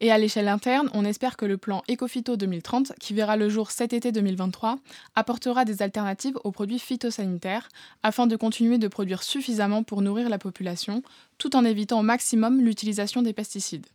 Et 0.00 0.10
à 0.10 0.18
l'échelle 0.18 0.48
interne, 0.48 0.90
on 0.94 1.04
espère 1.04 1.36
que 1.36 1.44
le 1.44 1.56
plan 1.56 1.82
Ecofito 1.88 2.36
2030, 2.36 2.92
qui 2.98 3.14
verra 3.14 3.36
le 3.36 3.48
jour 3.48 3.70
cet 3.70 3.92
été 3.92 4.12
2023, 4.12 4.78
apportera 5.14 5.64
des 5.64 5.82
alternatives 5.82 6.38
aux 6.44 6.50
produits 6.50 6.78
phytosanitaires 6.78 7.68
afin 8.02 8.26
de 8.26 8.36
continuer 8.36 8.78
de 8.78 8.88
produire 8.88 9.22
suffisamment 9.22 9.82
pour 9.82 10.02
nourrir 10.02 10.28
la 10.28 10.38
population, 10.38 11.02
tout 11.38 11.54
en 11.56 11.64
évitant 11.64 12.00
au 12.00 12.02
maximum 12.02 12.60
l'utilisation 12.60 13.22
des 13.22 13.32
pesticides. 13.32 13.86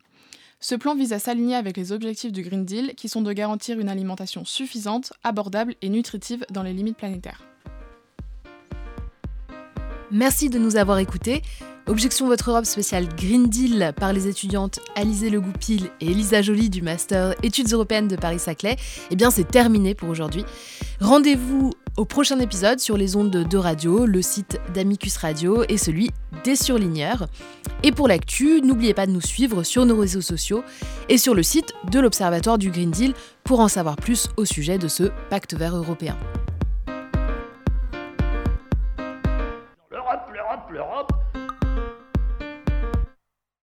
Ce 0.59 0.75
plan 0.75 0.95
vise 0.95 1.13
à 1.13 1.19
s'aligner 1.19 1.55
avec 1.55 1.77
les 1.77 1.91
objectifs 1.91 2.31
du 2.31 2.41
Green 2.41 2.65
Deal, 2.65 2.95
qui 2.95 3.09
sont 3.09 3.21
de 3.21 3.31
garantir 3.31 3.79
une 3.79 3.89
alimentation 3.89 4.43
suffisante, 4.43 5.13
abordable 5.23 5.75
et 5.81 5.89
nutritive 5.89 6.45
dans 6.49 6.63
les 6.63 6.73
limites 6.73 6.97
planétaires. 6.97 7.43
Merci 10.09 10.49
de 10.49 10.57
nous 10.57 10.77
avoir 10.77 10.99
écoutés. 10.99 11.41
Objection 11.87 12.27
Votre 12.27 12.49
Europe 12.49 12.65
spéciale 12.65 13.07
Green 13.15 13.47
Deal 13.47 13.93
par 13.97 14.11
les 14.11 14.27
étudiantes 14.27 14.81
Alizé 14.95 15.29
Le 15.29 15.39
Goupil 15.39 15.89
et 16.01 16.11
Elisa 16.11 16.41
Joly 16.41 16.69
du 16.69 16.81
Master 16.81 17.33
Études 17.43 17.71
européennes 17.71 18.09
de 18.09 18.17
Paris-Saclay. 18.17 18.75
Eh 19.09 19.15
bien, 19.15 19.31
c'est 19.31 19.47
terminé 19.47 19.95
pour 19.95 20.09
aujourd'hui. 20.09 20.43
Rendez-vous 20.99 21.71
au 21.95 22.03
prochain 22.03 22.39
épisode 22.39 22.79
sur 22.79 22.97
les 22.97 23.15
ondes 23.15 23.31
de 23.31 23.57
radio, 23.57 24.05
le 24.05 24.21
site 24.21 24.59
d'Amicus 24.73 25.15
Radio 25.15 25.63
et 25.69 25.77
celui 25.77 26.11
des 26.43 26.57
surligneurs. 26.57 27.27
Et 27.83 27.93
pour 27.93 28.09
l'actu, 28.09 28.61
n'oubliez 28.61 28.93
pas 28.93 29.07
de 29.07 29.11
nous 29.11 29.21
suivre 29.21 29.63
sur 29.63 29.85
nos 29.85 29.97
réseaux 29.97 30.21
sociaux 30.21 30.65
et 31.07 31.17
sur 31.17 31.33
le 31.33 31.43
site 31.43 31.73
de 31.89 32.01
l'Observatoire 32.01 32.57
du 32.57 32.69
Green 32.69 32.91
Deal 32.91 33.13
pour 33.45 33.61
en 33.61 33.69
savoir 33.69 33.95
plus 33.95 34.27
au 34.35 34.43
sujet 34.43 34.77
de 34.77 34.89
ce 34.89 35.03
pacte 35.29 35.53
vert 35.55 35.77
européen. 35.77 36.17
l'Europe, 40.47 40.69
l'Europe 40.71 41.11